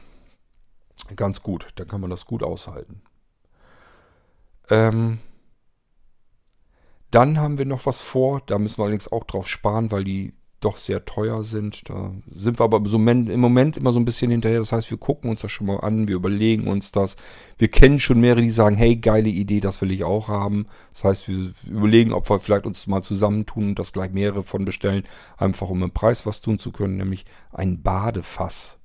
[1.15, 1.67] ganz gut.
[1.75, 3.01] Dann kann man das gut aushalten.
[4.69, 5.19] Ähm,
[7.11, 10.33] Dann haben wir noch was vor, da müssen wir allerdings auch drauf sparen, weil die
[10.59, 11.89] doch sehr teuer sind.
[11.89, 14.59] Da sind wir aber im Moment immer so ein bisschen hinterher.
[14.59, 17.15] Das heißt, wir gucken uns das schon mal an, wir überlegen uns das.
[17.57, 20.67] Wir kennen schon mehrere, die sagen, hey, geile Idee, das will ich auch haben.
[20.93, 24.65] Das heißt, wir überlegen, ob wir vielleicht uns mal zusammentun und das gleich mehrere von
[24.65, 25.03] bestellen,
[25.37, 28.79] einfach um im Preis was tun zu können, nämlich ein Badefass.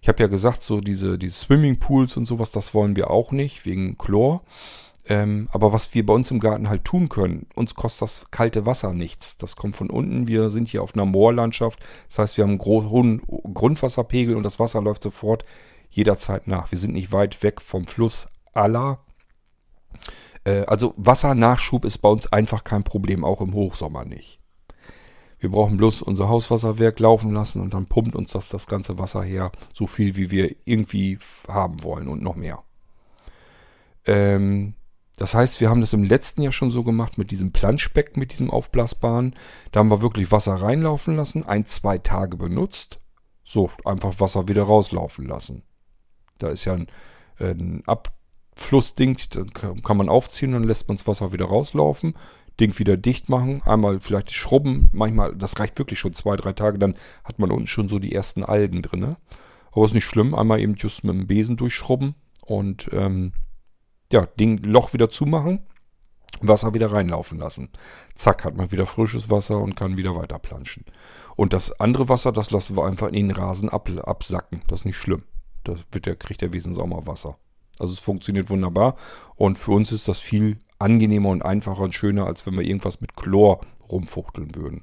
[0.00, 3.66] Ich habe ja gesagt, so diese, diese Swimmingpools und sowas, das wollen wir auch nicht,
[3.66, 4.42] wegen Chlor.
[5.10, 8.66] Ähm, aber was wir bei uns im Garten halt tun können, uns kostet das kalte
[8.66, 9.38] Wasser nichts.
[9.38, 10.28] Das kommt von unten.
[10.28, 11.82] Wir sind hier auf einer Moorlandschaft.
[12.08, 13.22] Das heißt, wir haben einen hohen
[13.54, 15.44] Grundwasserpegel und das Wasser läuft sofort
[15.88, 16.70] jederzeit nach.
[16.70, 18.98] Wir sind nicht weit weg vom Fluss aller.
[20.44, 24.38] Äh, also Wassernachschub ist bei uns einfach kein Problem, auch im Hochsommer nicht.
[25.38, 29.22] Wir brauchen bloß unser Hauswasserwerk laufen lassen und dann pumpt uns das das ganze Wasser
[29.22, 32.62] her, so viel wie wir irgendwie haben wollen und noch mehr.
[34.04, 34.74] Ähm,
[35.18, 38.30] das heißt, wir haben das im letzten Jahr schon so gemacht mit diesem Planschbecken, mit
[38.30, 39.34] diesem aufblasbaren.
[39.72, 43.00] Da haben wir wirklich Wasser reinlaufen lassen, ein, zwei Tage benutzt.
[43.44, 45.64] So, einfach Wasser wieder rauslaufen lassen.
[46.38, 46.86] Da ist ja ein,
[47.40, 52.14] ein Abflussding, dann kann man aufziehen, dann lässt man das Wasser wieder rauslaufen.
[52.60, 56.78] Ding wieder dicht machen, einmal vielleicht schrubben, manchmal, das reicht wirklich schon zwei, drei Tage,
[56.78, 59.00] dann hat man unten schon so die ersten Algen drin.
[59.00, 59.16] Ne?
[59.72, 62.14] Aber ist nicht schlimm, einmal eben just mit dem Besen durchschrubben
[62.44, 63.32] und ähm,
[64.12, 65.60] ja, Ding, Loch wieder zumachen,
[66.40, 67.70] Wasser wieder reinlaufen lassen.
[68.14, 70.84] Zack, hat man wieder frisches Wasser und kann wieder weiter planschen.
[71.36, 74.62] Und das andere Wasser, das lassen wir einfach in den Rasen ab, absacken.
[74.68, 75.24] Das ist nicht schlimm.
[75.92, 77.36] Wird der, kriegt der Wesen Wasser.
[77.78, 78.94] Also es funktioniert wunderbar.
[79.36, 83.00] Und für uns ist das viel angenehmer und einfacher und schöner, als wenn wir irgendwas
[83.00, 84.82] mit Chlor rumfuchteln würden.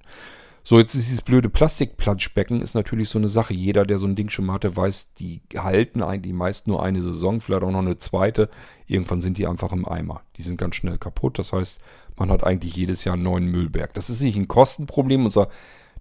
[0.68, 3.53] So, jetzt ist dieses blöde Plastikplanschbecken ist natürlich so eine Sache.
[3.53, 7.03] Jeder, der so ein Ding schon mal hatte, weiß, die halten eigentlich meist nur eine
[7.03, 8.49] Saison, vielleicht auch noch eine zweite.
[8.88, 10.24] Irgendwann sind die einfach im Eimer.
[10.38, 11.38] Die sind ganz schnell kaputt.
[11.38, 11.80] Das heißt,
[12.18, 13.93] man hat eigentlich jedes Jahr einen neuen Müllberg.
[13.93, 15.26] Das ist nicht ein Kostenproblem.
[15.26, 15.49] Unser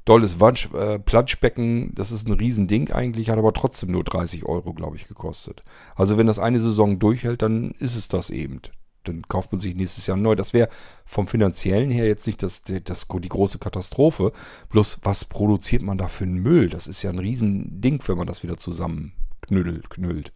[0.07, 4.73] dolles Watsch, äh, Planschbecken, das ist ein Riesending eigentlich, hat aber trotzdem nur 30 Euro,
[4.73, 5.63] glaube ich, gekostet.
[5.95, 8.63] Also wenn das eine Saison durchhält, dann ist es das eben
[9.05, 10.35] dann kauft man sich nächstes Jahr neu.
[10.35, 10.69] Das wäre
[11.05, 14.33] vom finanziellen her jetzt nicht das, das, die große Katastrophe.
[14.71, 16.69] Bloß, was produziert man da für einen Müll?
[16.69, 20.33] Das ist ja ein Riesending, wenn man das wieder zusammen knüdelt.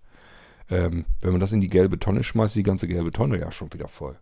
[0.71, 3.73] Ähm, wenn man das in die gelbe Tonne schmeißt, die ganze gelbe Tonne ja schon
[3.73, 4.19] wieder voll.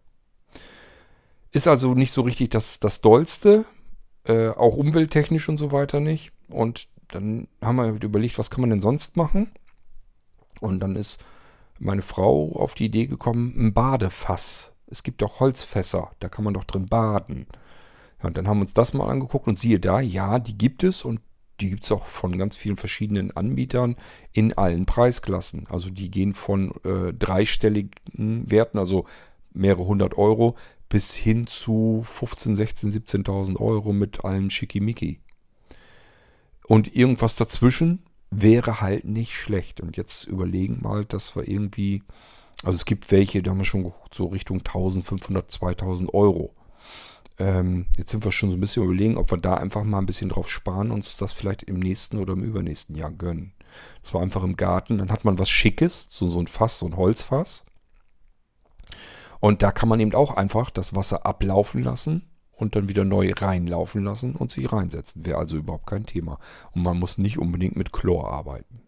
[1.51, 3.64] Ist also nicht so richtig das, das Dollste,
[4.24, 6.32] äh, auch umwelttechnisch und so weiter nicht.
[6.49, 9.51] Und dann haben wir überlegt, was kann man denn sonst machen?
[10.61, 11.18] Und dann ist
[11.78, 14.72] meine Frau auf die Idee gekommen, ein Badefass.
[14.86, 17.46] Es gibt doch Holzfässer, da kann man doch drin baden.
[18.20, 20.84] Ja, und dann haben wir uns das mal angeguckt und siehe da, ja, die gibt
[20.84, 21.20] es und
[21.60, 23.96] die gibt es auch von ganz vielen verschiedenen Anbietern
[24.32, 25.66] in allen Preisklassen.
[25.68, 29.06] Also die gehen von äh, dreistelligen Werten, also
[29.52, 30.56] mehrere hundert Euro,
[30.88, 35.20] bis hin zu 15, 16, 17.000 Euro mit allem Schickimicki.
[36.66, 39.80] Und irgendwas dazwischen wäre halt nicht schlecht.
[39.80, 42.02] Und jetzt überlegen mal, dass wir irgendwie,
[42.64, 46.54] also es gibt welche, da haben wir schon geguckt, so Richtung 1500, 2000 Euro.
[47.38, 50.06] Ähm, jetzt sind wir schon so ein bisschen überlegen, ob wir da einfach mal ein
[50.06, 53.52] bisschen drauf sparen, und uns das vielleicht im nächsten oder im übernächsten Jahr gönnen.
[54.02, 56.86] Das war einfach im Garten, dann hat man was Schickes, so, so ein Fass, so
[56.86, 57.64] ein Holzfass.
[59.38, 62.22] Und da kann man eben auch einfach das Wasser ablaufen lassen
[62.57, 65.24] und dann wieder neu reinlaufen lassen und sich reinsetzen.
[65.26, 66.38] Wäre also überhaupt kein Thema.
[66.72, 68.80] Und man muss nicht unbedingt mit Chlor arbeiten.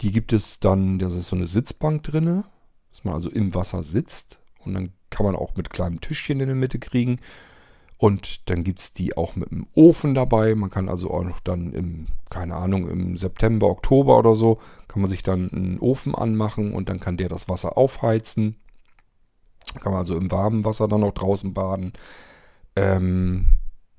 [0.00, 2.44] Die gibt es dann, das ist so eine Sitzbank drinne,
[2.90, 6.46] dass man also im Wasser sitzt und dann kann man auch mit kleinem Tischchen in
[6.46, 7.18] der Mitte kriegen.
[7.98, 10.54] Und dann gibt es die auch mit einem Ofen dabei.
[10.54, 15.00] Man kann also auch noch dann im, keine Ahnung, im September, Oktober oder so, kann
[15.00, 18.56] man sich dann einen Ofen anmachen und dann kann der das Wasser aufheizen.
[19.74, 21.92] Kann man also im warmen Wasser dann noch draußen baden.
[22.76, 23.46] Ähm,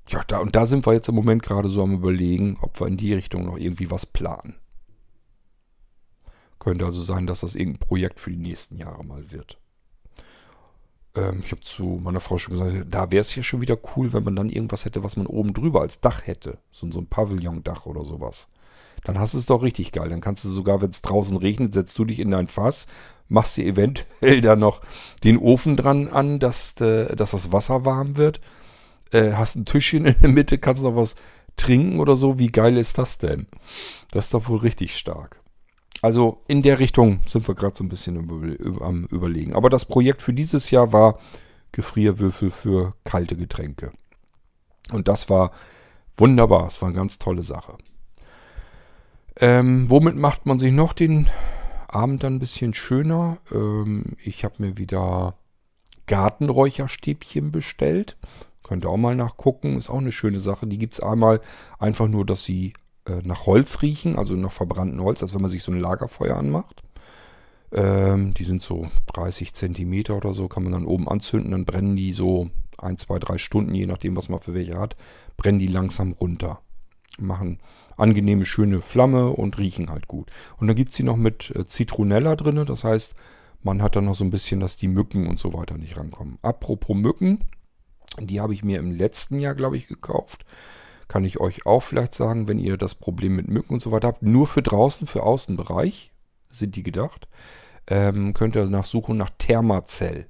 [0.08, 2.86] ja, da, und da sind wir jetzt im Moment gerade so am überlegen, ob wir
[2.86, 4.54] in die Richtung noch irgendwie was planen.
[6.58, 9.58] Könnte also sein, dass das irgendein Projekt für die nächsten Jahre mal wird.
[11.18, 14.12] Ähm, ich habe zu meiner Frau schon gesagt, da wäre es ja schon wieder cool,
[14.12, 16.58] wenn man dann irgendwas hätte, was man oben drüber als Dach hätte.
[16.70, 18.48] So, so ein Pavillondach oder sowas.
[19.04, 20.08] Dann hast du es doch richtig geil.
[20.08, 22.86] Dann kannst du sogar, wenn es draußen regnet, setzt du dich in dein Fass,
[23.28, 24.80] machst dir eventuell da noch
[25.24, 28.40] den Ofen dran an, dass, äh, dass das Wasser warm wird.
[29.12, 31.16] Äh, hast ein Tischchen in der Mitte, kannst noch was
[31.56, 32.38] trinken oder so.
[32.38, 33.46] Wie geil ist das denn?
[34.10, 35.40] Das ist doch wohl richtig stark.
[36.00, 38.16] Also in der Richtung sind wir gerade so ein bisschen
[38.80, 39.54] am Überlegen.
[39.54, 41.18] Aber das Projekt für dieses Jahr war
[41.72, 43.92] Gefrierwürfel für kalte Getränke.
[44.92, 45.50] Und das war
[46.16, 46.68] wunderbar.
[46.68, 47.76] Es war eine ganz tolle Sache.
[49.36, 51.28] Ähm, womit macht man sich noch den
[51.88, 53.38] Abend dann ein bisschen schöner.
[53.52, 55.36] Ähm, ich habe mir wieder
[56.06, 58.16] Gartenräucherstäbchen bestellt.
[58.62, 59.76] Könnt ihr auch mal nachgucken.
[59.76, 60.66] Ist auch eine schöne Sache.
[60.66, 61.40] Die gibt es einmal
[61.78, 62.72] einfach nur, dass sie
[63.08, 66.36] äh, nach Holz riechen, also nach verbranntem Holz, als wenn man sich so ein Lagerfeuer
[66.36, 66.82] anmacht.
[67.72, 71.96] Ähm, die sind so 30 Zentimeter oder so, kann man dann oben anzünden, dann brennen
[71.96, 74.96] die so ein, zwei, drei Stunden, je nachdem, was man für welche hat,
[75.36, 76.60] brennen die langsam runter.
[77.18, 77.58] Machen
[77.96, 80.30] angenehme, schöne Flamme und riechen halt gut.
[80.58, 83.14] Und dann gibt es die noch mit äh, Zitronella drin, das heißt,
[83.62, 86.38] man hat dann noch so ein bisschen, dass die Mücken und so weiter nicht rankommen.
[86.42, 87.40] Apropos Mücken,
[88.20, 90.44] die habe ich mir im letzten Jahr, glaube ich, gekauft.
[91.08, 94.08] Kann ich euch auch vielleicht sagen, wenn ihr das Problem mit Mücken und so weiter
[94.08, 94.22] habt.
[94.22, 96.12] Nur für draußen, für Außenbereich
[96.50, 97.28] sind die gedacht.
[97.86, 100.26] Ähm, könnt ihr nachsuchen nach Thermazell.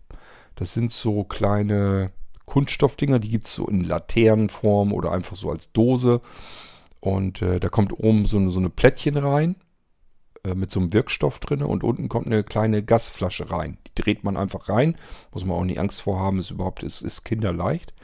[0.55, 2.13] Das sind so kleine
[2.47, 6.21] Kunststoffdinger, die gibt es so in Laternenform oder einfach so als Dose.
[7.01, 9.57] Und äh, da kommt oben so eine, so eine Plättchen rein
[10.45, 13.79] äh, mit so einem Wirkstoff drin und unten kommt eine kleine Gasflasche rein.
[13.87, 14.97] Die dreht man einfach rein.
[15.33, 17.95] Muss man auch nie Angst vor haben, ist überhaupt ist, ist kinderleicht.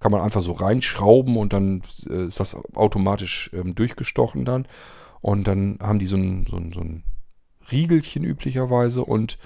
[0.00, 4.66] Kann man einfach so reinschrauben und dann äh, ist das automatisch ähm, durchgestochen dann.
[5.20, 7.04] Und dann haben die so ein, so ein, so ein
[7.70, 9.38] Riegelchen üblicherweise und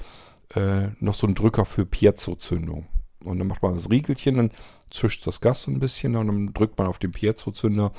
[0.55, 2.87] äh, noch so ein Drücker für Piezo-Zündung.
[3.25, 4.51] Und dann macht man das Riegelchen, dann
[4.91, 7.93] zischt das Gas so ein bisschen und dann drückt man auf den Piezo-Zünder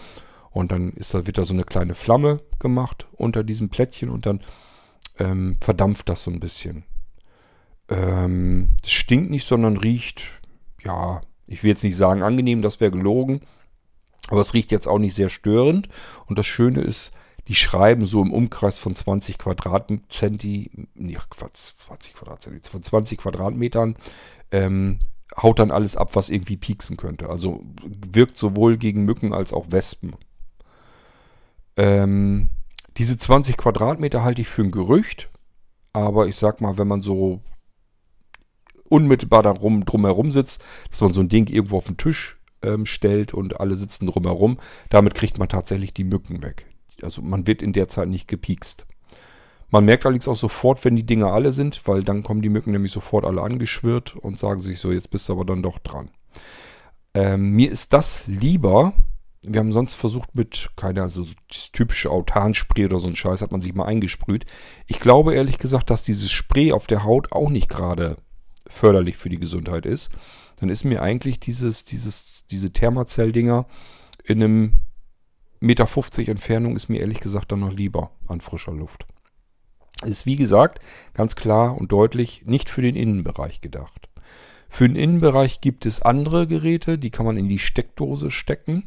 [0.52, 4.26] und dann ist da, wird da so eine kleine Flamme gemacht unter diesem Plättchen und
[4.26, 4.40] dann
[5.20, 6.86] ähm, verdampft das so ein bisschen.
[7.90, 10.24] Ähm, es stinkt nicht, sondern riecht,
[10.82, 13.42] ja, ich will jetzt nicht sagen angenehm, das wäre gelogen.
[14.30, 15.90] Aber es riecht jetzt auch nicht sehr störend.
[16.26, 17.12] Und das Schöne ist,
[17.48, 23.96] die schreiben so im Umkreis von 20 Quadratzenti, nee, Quatsch, 20 Quadratzenti, von 20 Quadratmetern,
[24.52, 24.98] ähm,
[25.38, 27.30] haut dann alles ab, was irgendwie pieksen könnte.
[27.30, 30.16] Also wirkt sowohl gegen Mücken als auch Wespen.
[31.78, 32.50] Ähm,
[32.98, 35.30] diese 20 Quadratmeter halte ich für ein Gerücht,
[35.94, 37.42] aber ich sag mal, wenn man so
[38.90, 43.34] unmittelbar darum drumherum sitzt, dass man so ein Ding irgendwo auf den Tisch ähm, stellt
[43.34, 44.58] und alle sitzen drumherum,
[44.90, 46.66] damit kriegt man tatsächlich die Mücken weg.
[47.02, 48.88] Also man wird in der Zeit nicht gepiekst.
[49.70, 52.72] Man merkt allerdings auch sofort, wenn die Dinger alle sind, weil dann kommen die Mücken
[52.72, 56.10] nämlich sofort alle angeschwirrt und sagen sich so, jetzt bist du aber dann doch dran.
[57.14, 58.94] Ähm, mir ist das lieber.
[59.42, 63.52] Wir haben sonst versucht mit, keine, also das typische Autanspray oder so ein Scheiß hat
[63.52, 64.46] man sich mal eingesprüht.
[64.88, 68.18] Ich glaube ehrlich gesagt, dass dieses Spray auf der Haut auch nicht gerade
[68.68, 70.10] förderlich für die Gesundheit ist.
[70.58, 73.66] Dann ist mir eigentlich dieses, dieses, diese Thermazell-Dinger
[74.24, 74.80] in einem
[75.60, 79.06] Meter 50 Entfernung ist mir ehrlich gesagt dann noch lieber an frischer Luft.
[80.04, 80.80] Ist wie gesagt
[81.14, 84.10] ganz klar und deutlich nicht für den Innenbereich gedacht.
[84.70, 88.84] Für den Innenbereich gibt es andere Geräte, die kann man in die Steckdose stecken.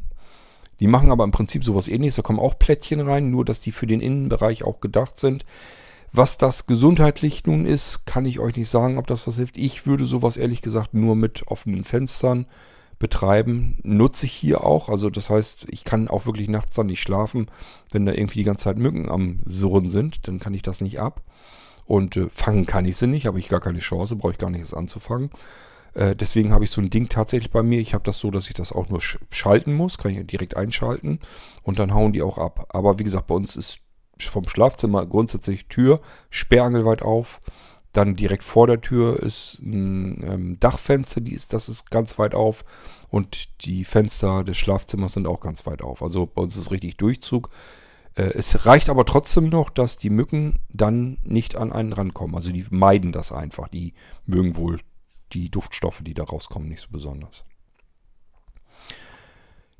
[0.79, 3.71] Die machen aber im Prinzip sowas ähnliches, da kommen auch Plättchen rein, nur dass die
[3.71, 5.45] für den Innenbereich auch gedacht sind.
[6.11, 9.57] Was das gesundheitlich nun ist, kann ich euch nicht sagen, ob das was hilft.
[9.57, 12.47] Ich würde sowas ehrlich gesagt nur mit offenen Fenstern
[12.97, 13.77] betreiben.
[13.83, 14.89] Nutze ich hier auch.
[14.89, 17.47] Also das heißt, ich kann auch wirklich nachts dann nicht schlafen,
[17.91, 20.27] wenn da irgendwie die ganze Zeit Mücken am Surren sind.
[20.27, 21.21] Dann kann ich das nicht ab.
[21.85, 24.51] Und äh, fangen kann ich sie nicht, habe ich gar keine Chance, brauche ich gar
[24.51, 25.31] nichts anzufangen.
[25.95, 27.79] Äh, deswegen habe ich so ein Ding tatsächlich bei mir.
[27.79, 30.55] Ich habe das so, dass ich das auch nur sch schalten muss, kann ich direkt
[30.55, 31.19] einschalten
[31.63, 32.67] und dann hauen die auch ab.
[32.69, 33.79] Aber wie gesagt, bei uns ist
[34.27, 37.41] vom Schlafzimmer grundsätzlich Tür sperrangelweit auf.
[37.93, 42.35] Dann direkt vor der Tür ist ein ähm, Dachfenster, die ist, das ist ganz weit
[42.35, 42.63] auf.
[43.09, 46.03] Und die Fenster des Schlafzimmers sind auch ganz weit auf.
[46.03, 47.49] Also bei uns ist richtig Durchzug.
[48.15, 52.35] Äh, es reicht aber trotzdem noch, dass die Mücken dann nicht an einen rankommen.
[52.35, 53.67] Also die meiden das einfach.
[53.69, 53.93] Die
[54.25, 54.79] mögen wohl
[55.33, 57.45] die Duftstoffe, die da rauskommen, nicht so besonders.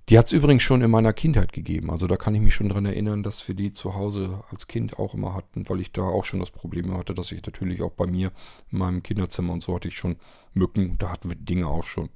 [0.10, 1.92] Die hat es übrigens schon in meiner Kindheit gegeben.
[1.92, 4.98] Also da kann ich mich schon dran erinnern, dass wir die zu Hause als Kind
[4.98, 7.92] auch immer hatten, weil ich da auch schon das Problem hatte, dass ich natürlich auch
[7.92, 8.32] bei mir
[8.72, 10.16] in meinem Kinderzimmer und so hatte ich schon
[10.54, 10.98] Mücken.
[10.98, 12.10] Da hatten wir Dinge auch schon.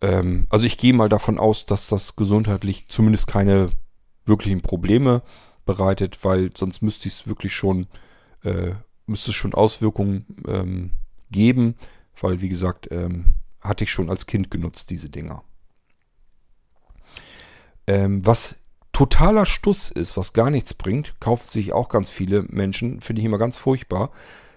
[0.00, 3.68] Ähm, also ich gehe mal davon aus, dass das gesundheitlich zumindest keine
[4.24, 5.22] wirklichen Probleme
[5.66, 7.88] bereitet, weil sonst müsste es wirklich schon,
[8.42, 8.72] äh,
[9.06, 10.92] müsste es schon Auswirkungen ähm,
[11.30, 11.74] geben,
[12.22, 13.26] weil wie gesagt, ähm,
[13.60, 15.44] hatte ich schon als Kind genutzt, diese Dinger.
[17.86, 18.56] Ähm, was
[18.92, 23.26] totaler Stuss ist, was gar nichts bringt, kaufen sich auch ganz viele Menschen, finde ich
[23.26, 24.10] immer ganz furchtbar,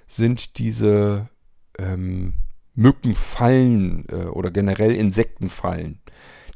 [0.07, 1.29] sind diese
[1.79, 2.33] ähm,
[2.75, 5.99] Mückenfallen äh, oder generell Insektenfallen.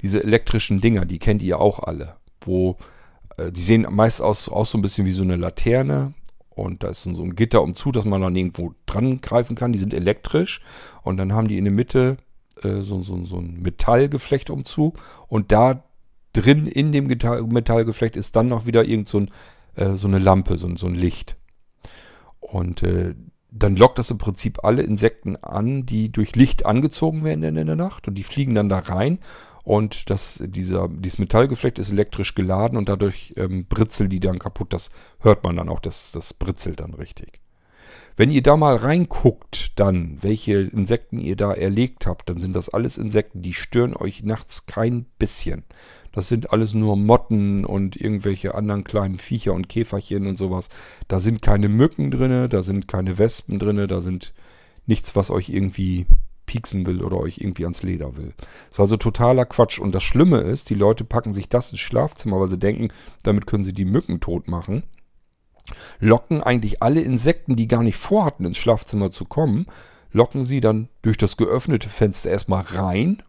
[0.02, 2.18] Diese elektrischen Dinger, die kennt ihr auch alle.
[2.42, 2.78] Wo
[3.38, 6.14] äh, die sehen meist aus, aus so ein bisschen wie so eine Laterne
[6.50, 9.72] und da ist so ein Gitter umzu, dass man dann irgendwo dran greifen kann.
[9.72, 10.62] Die sind elektrisch
[11.04, 12.18] und dann haben die in der Mitte
[12.64, 14.94] äh, so, so, so ein Metallgeflecht umzu
[15.28, 15.84] und da
[16.34, 19.32] drin in dem Metallgeflecht ist dann noch wieder irgend so, ein,
[19.76, 21.38] äh, so eine Lampe, so, so, ein Licht.
[22.40, 23.16] Und äh,
[23.52, 27.76] dann lockt das im Prinzip alle Insekten an, die durch Licht angezogen werden in der
[27.76, 29.20] Nacht und die fliegen dann da rein
[29.64, 34.74] und das, dieser, dieses Metallgeflecht ist elektrisch geladen und dadurch ähm, britzeln die dann kaputt.
[34.74, 37.42] Das hört man dann auch, das, das britzelt dann richtig.
[38.20, 42.68] Wenn ihr da mal reinguckt, dann, welche Insekten ihr da erlegt habt, dann sind das
[42.68, 45.64] alles Insekten, die stören euch nachts kein bisschen.
[46.12, 50.68] Das sind alles nur Motten und irgendwelche anderen kleinen Viecher und Käferchen und sowas.
[51.08, 54.34] Da sind keine Mücken drinne, da sind keine Wespen drinne, da sind
[54.86, 56.06] nichts, was euch irgendwie
[56.46, 58.34] pieksen will oder euch irgendwie ans Leder will.
[58.38, 59.80] Das ist also totaler Quatsch.
[59.80, 62.90] Und das Schlimme ist, die Leute packen sich das ins Schlafzimmer, weil sie denken,
[63.24, 64.84] damit können sie die Mücken tot machen
[66.00, 69.66] locken eigentlich alle Insekten, die gar nicht vorhatten, ins Schlafzimmer zu kommen,
[70.12, 73.24] locken sie dann durch das geöffnete Fenster erstmal rein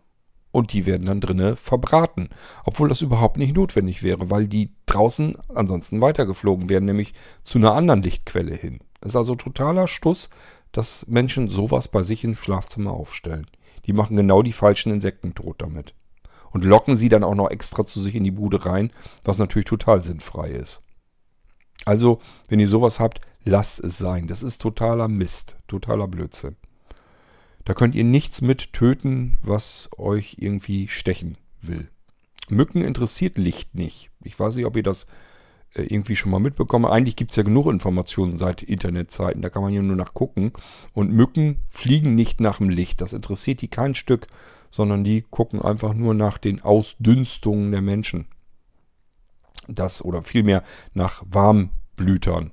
[0.52, 2.30] und die werden dann drinnen verbraten.
[2.64, 7.74] Obwohl das überhaupt nicht notwendig wäre, weil die draußen ansonsten weitergeflogen wären, nämlich zu einer
[7.74, 8.80] anderen Lichtquelle hin.
[9.00, 10.30] Es ist also totaler Stuss,
[10.72, 13.46] dass Menschen sowas bei sich im Schlafzimmer aufstellen.
[13.86, 15.94] Die machen genau die falschen Insekten tot damit.
[16.52, 18.90] Und locken sie dann auch noch extra zu sich in die Bude rein,
[19.24, 20.82] was natürlich total sinnfrei ist.
[21.84, 24.26] Also, wenn ihr sowas habt, lasst es sein.
[24.26, 26.56] Das ist totaler Mist, totaler Blödsinn.
[27.64, 31.88] Da könnt ihr nichts mit töten, was euch irgendwie stechen will.
[32.48, 34.10] Mücken interessiert Licht nicht.
[34.22, 35.06] Ich weiß nicht, ob ihr das
[35.74, 36.86] äh, irgendwie schon mal mitbekommen.
[36.86, 39.42] Eigentlich gibt es ja genug Informationen seit Internetzeiten.
[39.42, 40.52] Da kann man ja nur nachgucken.
[40.94, 43.00] Und Mücken fliegen nicht nach dem Licht.
[43.00, 44.26] Das interessiert die kein Stück,
[44.70, 48.26] sondern die gucken einfach nur nach den Ausdünstungen der Menschen
[49.68, 50.62] das oder vielmehr
[50.94, 52.52] nach Warmblütern.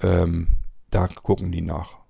[0.00, 0.48] Ähm,
[0.90, 2.02] da gucken die nach.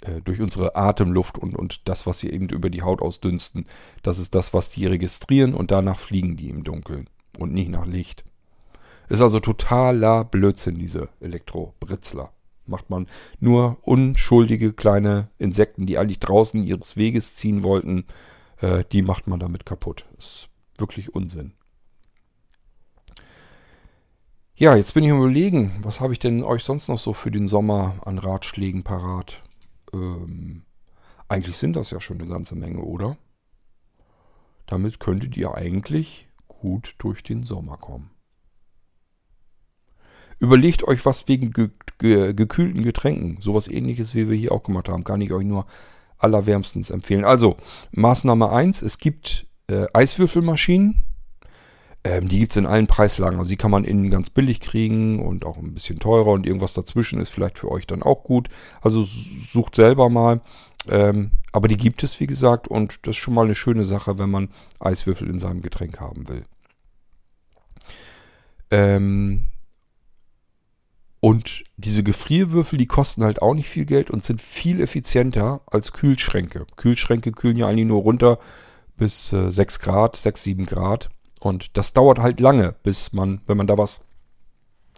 [0.00, 3.64] Äh, durch unsere Atemluft und, und das, was sie eben über die Haut ausdünsten.
[4.02, 7.86] Das ist das, was die registrieren und danach fliegen die im Dunkeln und nicht nach
[7.86, 8.24] Licht.
[9.08, 12.32] Ist also totaler Blödsinn, diese Elektrobritzler.
[12.66, 13.06] Macht man
[13.40, 18.04] nur unschuldige kleine Insekten, die eigentlich draußen ihres Weges ziehen wollten,
[18.60, 20.04] äh, die macht man damit kaputt.
[20.18, 21.54] Ist wirklich Unsinn.
[24.60, 27.30] Ja, jetzt bin ich am überlegen, was habe ich denn euch sonst noch so für
[27.30, 29.40] den Sommer an Ratschlägen parat?
[29.92, 30.64] Ähm,
[31.28, 33.16] eigentlich sind das ja schon eine ganze Menge, oder?
[34.66, 38.10] Damit könntet ihr eigentlich gut durch den Sommer kommen.
[40.40, 43.40] Überlegt euch was wegen ge ge gekühlten Getränken.
[43.40, 45.04] Sowas ähnliches, wie wir hier auch gemacht haben.
[45.04, 45.66] Kann ich euch nur
[46.18, 47.24] allerwärmstens empfehlen.
[47.24, 47.58] Also,
[47.92, 48.82] Maßnahme 1.
[48.82, 50.96] Es gibt äh, Eiswürfelmaschinen.
[52.04, 53.38] Ähm, die gibt es in allen Preislagen.
[53.38, 56.74] Also die kann man innen ganz billig kriegen und auch ein bisschen teurer und irgendwas
[56.74, 58.48] dazwischen ist vielleicht für euch dann auch gut.
[58.80, 60.40] Also sucht selber mal.
[60.88, 64.18] Ähm, aber die gibt es, wie gesagt, und das ist schon mal eine schöne Sache,
[64.18, 66.44] wenn man Eiswürfel in seinem Getränk haben will.
[68.70, 69.46] Ähm,
[71.20, 75.92] und diese Gefrierwürfel, die kosten halt auch nicht viel Geld und sind viel effizienter als
[75.92, 76.64] Kühlschränke.
[76.76, 78.38] Kühlschränke kühlen ja eigentlich nur runter
[78.96, 81.10] bis äh, 6 Grad, 6, 7 Grad.
[81.40, 84.00] Und das dauert halt lange, bis man, wenn man da was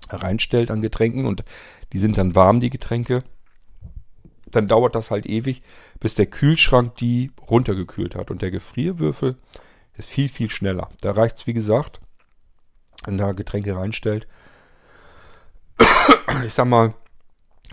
[0.08, 1.44] reinstellt an Getränken und
[1.92, 3.22] die sind dann warm, die Getränke,
[4.50, 5.62] dann dauert das halt ewig,
[6.00, 8.30] bis der Kühlschrank die runtergekühlt hat.
[8.30, 9.36] Und der Gefrierwürfel
[9.96, 10.90] ist viel, viel schneller.
[11.00, 12.00] Da reicht es, wie gesagt,
[13.04, 14.26] wenn da Getränke reinstellt.
[16.44, 16.94] Ich sag mal,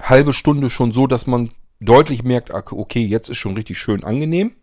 [0.01, 4.55] halbe Stunde schon so, dass man deutlich merkt, okay, jetzt ist schon richtig schön angenehm.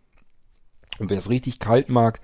[0.98, 2.20] Und wer es richtig kalt mag,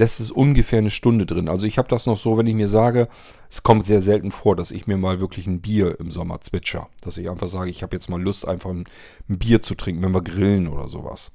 [0.00, 1.48] lässt es ungefähr eine Stunde drin.
[1.48, 3.08] Also ich habe das noch so, wenn ich mir sage,
[3.50, 6.88] es kommt sehr selten vor, dass ich mir mal wirklich ein Bier im Sommer zwitscher.
[7.02, 8.86] Dass ich einfach sage, ich habe jetzt mal Lust, einfach ein,
[9.28, 11.32] Bier zu trinken, wenn wir grillen oder sowas.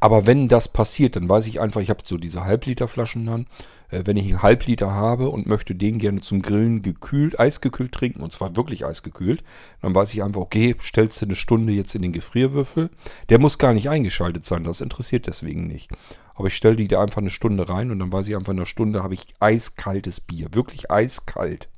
[0.00, 3.46] Aber wenn das passiert, dann weiß ich einfach, ich habe so diese Halbliterflaschen dann.
[3.94, 8.22] Äh, wenn ich einen Halbliter habe und möchte den gerne zum Grillen gekühlt, eisgekühlt trinken,
[8.22, 9.44] und zwar wirklich eisgekühlt,
[9.82, 12.90] dann weiß ich einfach, okay, stellst du eine Stunde jetzt in den Gefrierwürfel.
[13.28, 15.90] Der muss gar nicht eingeschaltet sein, das interessiert deswegen nicht.
[16.34, 18.58] Aber ich stelle die da einfach eine Stunde rein und dann weiß ich einfach, in
[18.58, 20.48] einer Stunde habe ich eiskaltes Bier.
[20.52, 21.68] Wirklich eiskalt.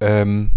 [0.00, 0.52] Ähm,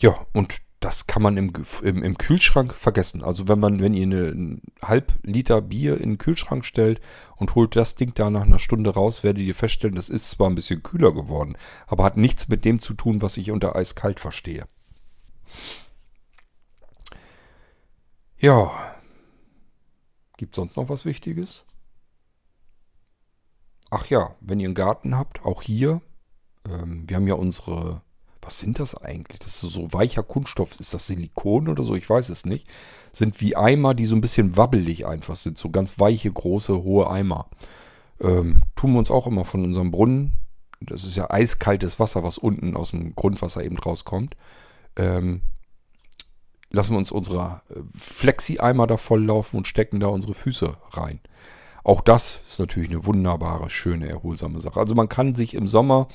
[0.00, 1.52] ja, und das kann man im,
[1.82, 3.24] im, im, Kühlschrank vergessen.
[3.24, 7.00] Also wenn man, wenn ihr eine, einen halb Liter Bier in den Kühlschrank stellt
[7.36, 10.48] und holt das Ding da nach einer Stunde raus, werdet ihr feststellen, das ist zwar
[10.48, 11.56] ein bisschen kühler geworden,
[11.88, 14.66] aber hat nichts mit dem zu tun, was ich unter eiskalt verstehe.
[18.38, 18.70] Ja.
[20.36, 21.64] Gibt sonst noch was Wichtiges?
[23.90, 26.00] Ach ja, wenn ihr einen Garten habt, auch hier,
[26.68, 28.02] ähm, wir haben ja unsere
[28.48, 29.40] was sind das eigentlich?
[29.40, 30.80] Das ist so weicher Kunststoff.
[30.80, 31.94] Ist das Silikon oder so?
[31.94, 32.66] Ich weiß es nicht.
[33.12, 35.58] Sind wie Eimer, die so ein bisschen wabbelig einfach sind.
[35.58, 37.50] So ganz weiche, große, hohe Eimer.
[38.22, 40.32] Ähm, tun wir uns auch immer von unserem Brunnen.
[40.80, 44.34] Das ist ja eiskaltes Wasser, was unten aus dem Grundwasser eben rauskommt.
[44.96, 45.42] ähm,
[46.70, 51.20] lassen wir uns unsere äh, Flexi-Eimer da volllaufen und stecken da unsere Füße rein.
[51.84, 54.80] Auch das ist natürlich eine wunderbare, schöne, erholsame Sache.
[54.80, 56.08] Also man kann sich im Sommer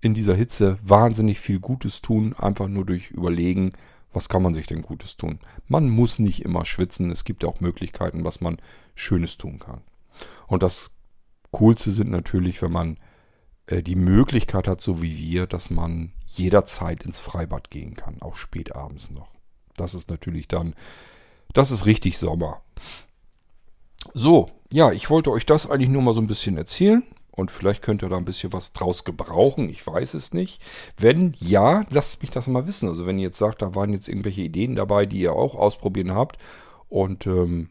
[0.00, 3.72] in dieser Hitze wahnsinnig viel Gutes tun, einfach nur durch Überlegen,
[4.12, 5.40] was kann man sich denn Gutes tun.
[5.68, 8.58] Man muss nicht immer schwitzen, es gibt auch Möglichkeiten, was man
[8.94, 9.82] Schönes tun kann.
[10.46, 10.90] Und das
[11.50, 12.98] Coolste sind natürlich, wenn man
[13.66, 18.36] äh, die Möglichkeit hat, so wie wir, dass man jederzeit ins Freibad gehen kann, auch
[18.36, 19.28] spät abends noch.
[19.76, 20.74] Das ist natürlich dann,
[21.52, 22.62] das ist richtig Sommer.
[24.14, 27.02] So, ja, ich wollte euch das eigentlich nur mal so ein bisschen erzählen.
[27.36, 29.68] Und vielleicht könnt ihr da ein bisschen was draus gebrauchen.
[29.68, 30.62] Ich weiß es nicht.
[30.96, 32.88] Wenn ja, lasst mich das mal wissen.
[32.88, 36.14] Also wenn ihr jetzt sagt, da waren jetzt irgendwelche Ideen dabei, die ihr auch ausprobieren
[36.14, 36.38] habt.
[36.88, 37.68] Und ähm,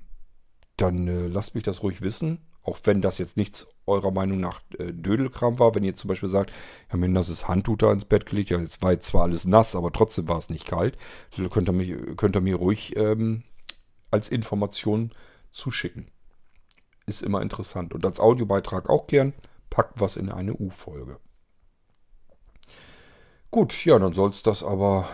[0.78, 2.46] dann äh, lasst mich das ruhig wissen.
[2.62, 5.74] Auch wenn das jetzt nichts eurer Meinung nach äh, Dödelkram war.
[5.74, 8.52] Wenn ihr zum Beispiel sagt, ich habe mir ein nasses Handtuch da ins Bett gelegt.
[8.52, 10.96] Ja, jetzt war jetzt zwar alles nass, aber trotzdem war es nicht kalt.
[11.36, 13.42] Dann könnt ihr, mich, könnt ihr mir ruhig ähm,
[14.12, 15.12] als Information
[15.52, 16.12] zuschicken.
[17.08, 17.96] Ist immer interessant.
[17.96, 19.34] Und als Audiobeitrag auch gern
[19.70, 21.20] packt was in eine U-Folge.
[23.52, 25.08] Gut, ja, dann soll es das aber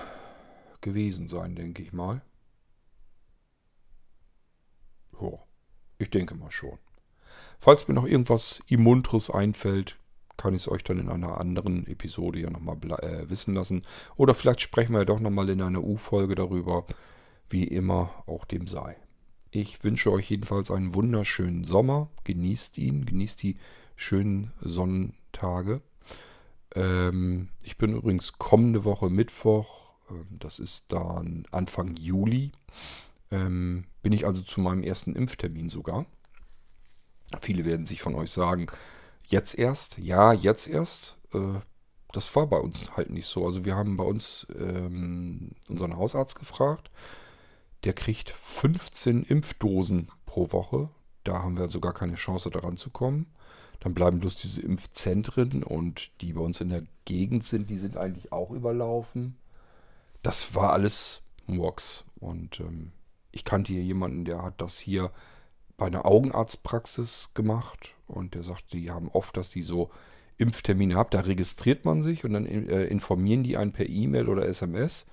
[0.82, 2.22] gewesen sein, denke ich mal.
[5.22, 5.30] Ja,
[6.00, 6.80] ich denke mal schon.
[7.60, 9.98] Falls mir noch irgendwas Immuntres einfällt,
[10.38, 13.84] kann ich es euch dann in einer anderen Episode ja nochmal äh, wissen lassen.
[14.16, 16.88] Oder vielleicht sprechen wir ja doch nochmal in einer U-Folge darüber,
[17.50, 18.98] wie immer auch dem sei.
[19.52, 22.10] Ich wünsche euch jedenfalls einen wunderschönen Sommer.
[22.24, 23.56] Genießt ihn, genießt die
[24.02, 25.82] schönen Sonnentage.
[26.74, 32.52] Ähm, ich bin übrigens kommende Woche Mittwoch, ähm, das ist dann Anfang Juli,
[33.30, 36.06] ähm, bin ich also zu meinem ersten Impftermin sogar.
[37.42, 38.68] Viele werden sich von euch sagen,
[39.28, 39.98] jetzt erst?
[39.98, 41.18] Ja, jetzt erst.
[41.34, 41.60] Äh,
[42.12, 43.46] das war bei uns halt nicht so.
[43.46, 46.90] Also wir haben bei uns ähm, unseren Hausarzt gefragt.
[47.84, 50.90] Der kriegt 15 Impfdosen pro Woche.
[51.24, 53.28] Da haben wir sogar keine Chance daran zu kommen.
[53.82, 57.98] Dann bleiben bloß diese Impfzentren und die bei uns in der Gegend sind, die sind
[57.98, 59.36] eigentlich auch überlaufen.
[60.24, 62.06] Das war alles Murks.
[62.20, 62.92] Und ähm,
[63.32, 65.12] ich kannte hier jemanden, der hat das hier
[65.78, 69.90] bei einer Augenarztpraxis gemacht und der sagt, die haben oft, dass die so
[70.38, 71.10] Impftermine haben.
[71.10, 75.08] Da registriert man sich und dann äh, informieren die einen per E-Mail oder SMS,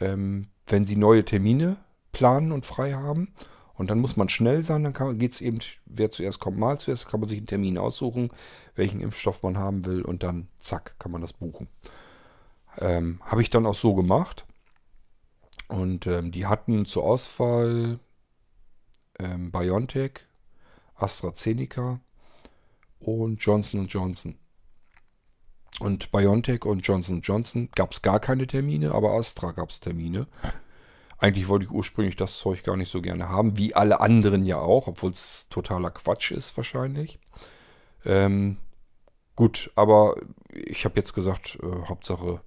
[0.00, 1.76] ähm, wenn sie neue Termine
[2.10, 3.32] planen und frei haben.
[3.74, 7.08] Und dann muss man schnell sein, dann geht es eben, wer zuerst kommt, mal zuerst,
[7.08, 8.30] kann man sich einen Termin aussuchen,
[8.74, 11.68] welchen Impfstoff man haben will und dann zack, kann man das buchen.
[12.78, 14.46] Ähm, Habe ich dann auch so gemacht.
[15.68, 17.98] Und ähm, die hatten zur Auswahl
[19.18, 20.20] ähm, BioNTech,
[20.96, 22.00] AstraZeneca
[23.00, 24.36] und Johnson Johnson.
[25.80, 30.26] Und BioNTech und Johnson Johnson gab es gar keine Termine, aber Astra gab es Termine.
[31.22, 34.58] Eigentlich wollte ich ursprünglich das Zeug gar nicht so gerne haben, wie alle anderen ja
[34.58, 37.20] auch, obwohl es totaler Quatsch ist wahrscheinlich.
[38.04, 38.56] Ähm,
[39.36, 40.16] gut, aber
[40.52, 42.40] ich habe jetzt gesagt, äh, Hauptsache,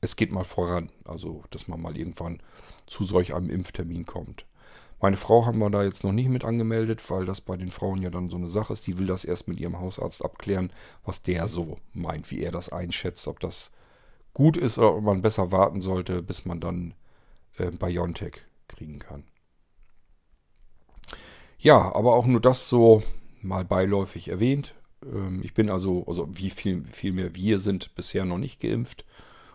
[0.00, 0.90] es geht mal voran.
[1.04, 2.42] Also, dass man mal irgendwann
[2.88, 4.44] zu solch einem Impftermin kommt.
[5.00, 8.02] Meine Frau haben wir da jetzt noch nicht mit angemeldet, weil das bei den Frauen
[8.02, 8.88] ja dann so eine Sache ist.
[8.88, 10.72] Die will das erst mit ihrem Hausarzt abklären,
[11.04, 13.70] was der so meint, wie er das einschätzt, ob das
[14.34, 16.94] gut ist oder ob man besser warten sollte, bis man dann
[17.58, 19.24] äh, Biontech kriegen kann.
[21.58, 23.02] Ja, aber auch nur das so
[23.40, 24.74] mal beiläufig erwähnt.
[25.04, 29.04] Ähm, ich bin also, also wie viel, viel mehr wir sind bisher noch nicht geimpft.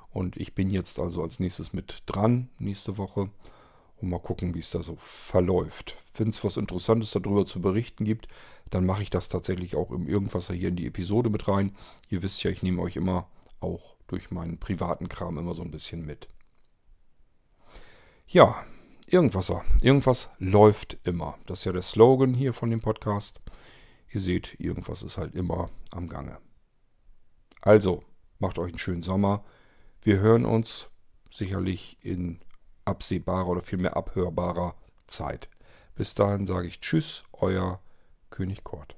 [0.10, 3.30] Und ich bin jetzt also als nächstes mit dran, nächste Woche.
[3.98, 5.98] Und mal gucken, wie es da so verläuft.
[6.16, 8.28] Wenn es was Interessantes darüber zu berichten gibt,
[8.70, 11.76] dann mache ich das tatsächlich auch im Irgendwas hier in die Episode mit rein.
[12.10, 13.28] Ihr wisst ja, ich nehme euch immer
[13.60, 16.28] auch durch meinen privaten Kram immer so ein bisschen mit.
[18.30, 18.66] Ja,
[19.06, 19.54] irgendwas.
[19.82, 21.38] Irgendwas läuft immer.
[21.46, 23.40] Das ist ja der Slogan hier von dem Podcast.
[24.12, 26.38] Ihr seht, irgendwas ist halt immer am Gange.
[27.62, 28.04] Also,
[28.40, 29.46] macht euch einen schönen Sommer.
[30.02, 30.90] Wir hören uns
[31.32, 32.42] sicherlich in
[32.84, 34.76] absehbarer oder vielmehr abhörbarer
[35.08, 35.50] Zeit.
[35.96, 37.82] Bis dahin sage ich Tschüss, euer
[38.30, 38.98] König Kort.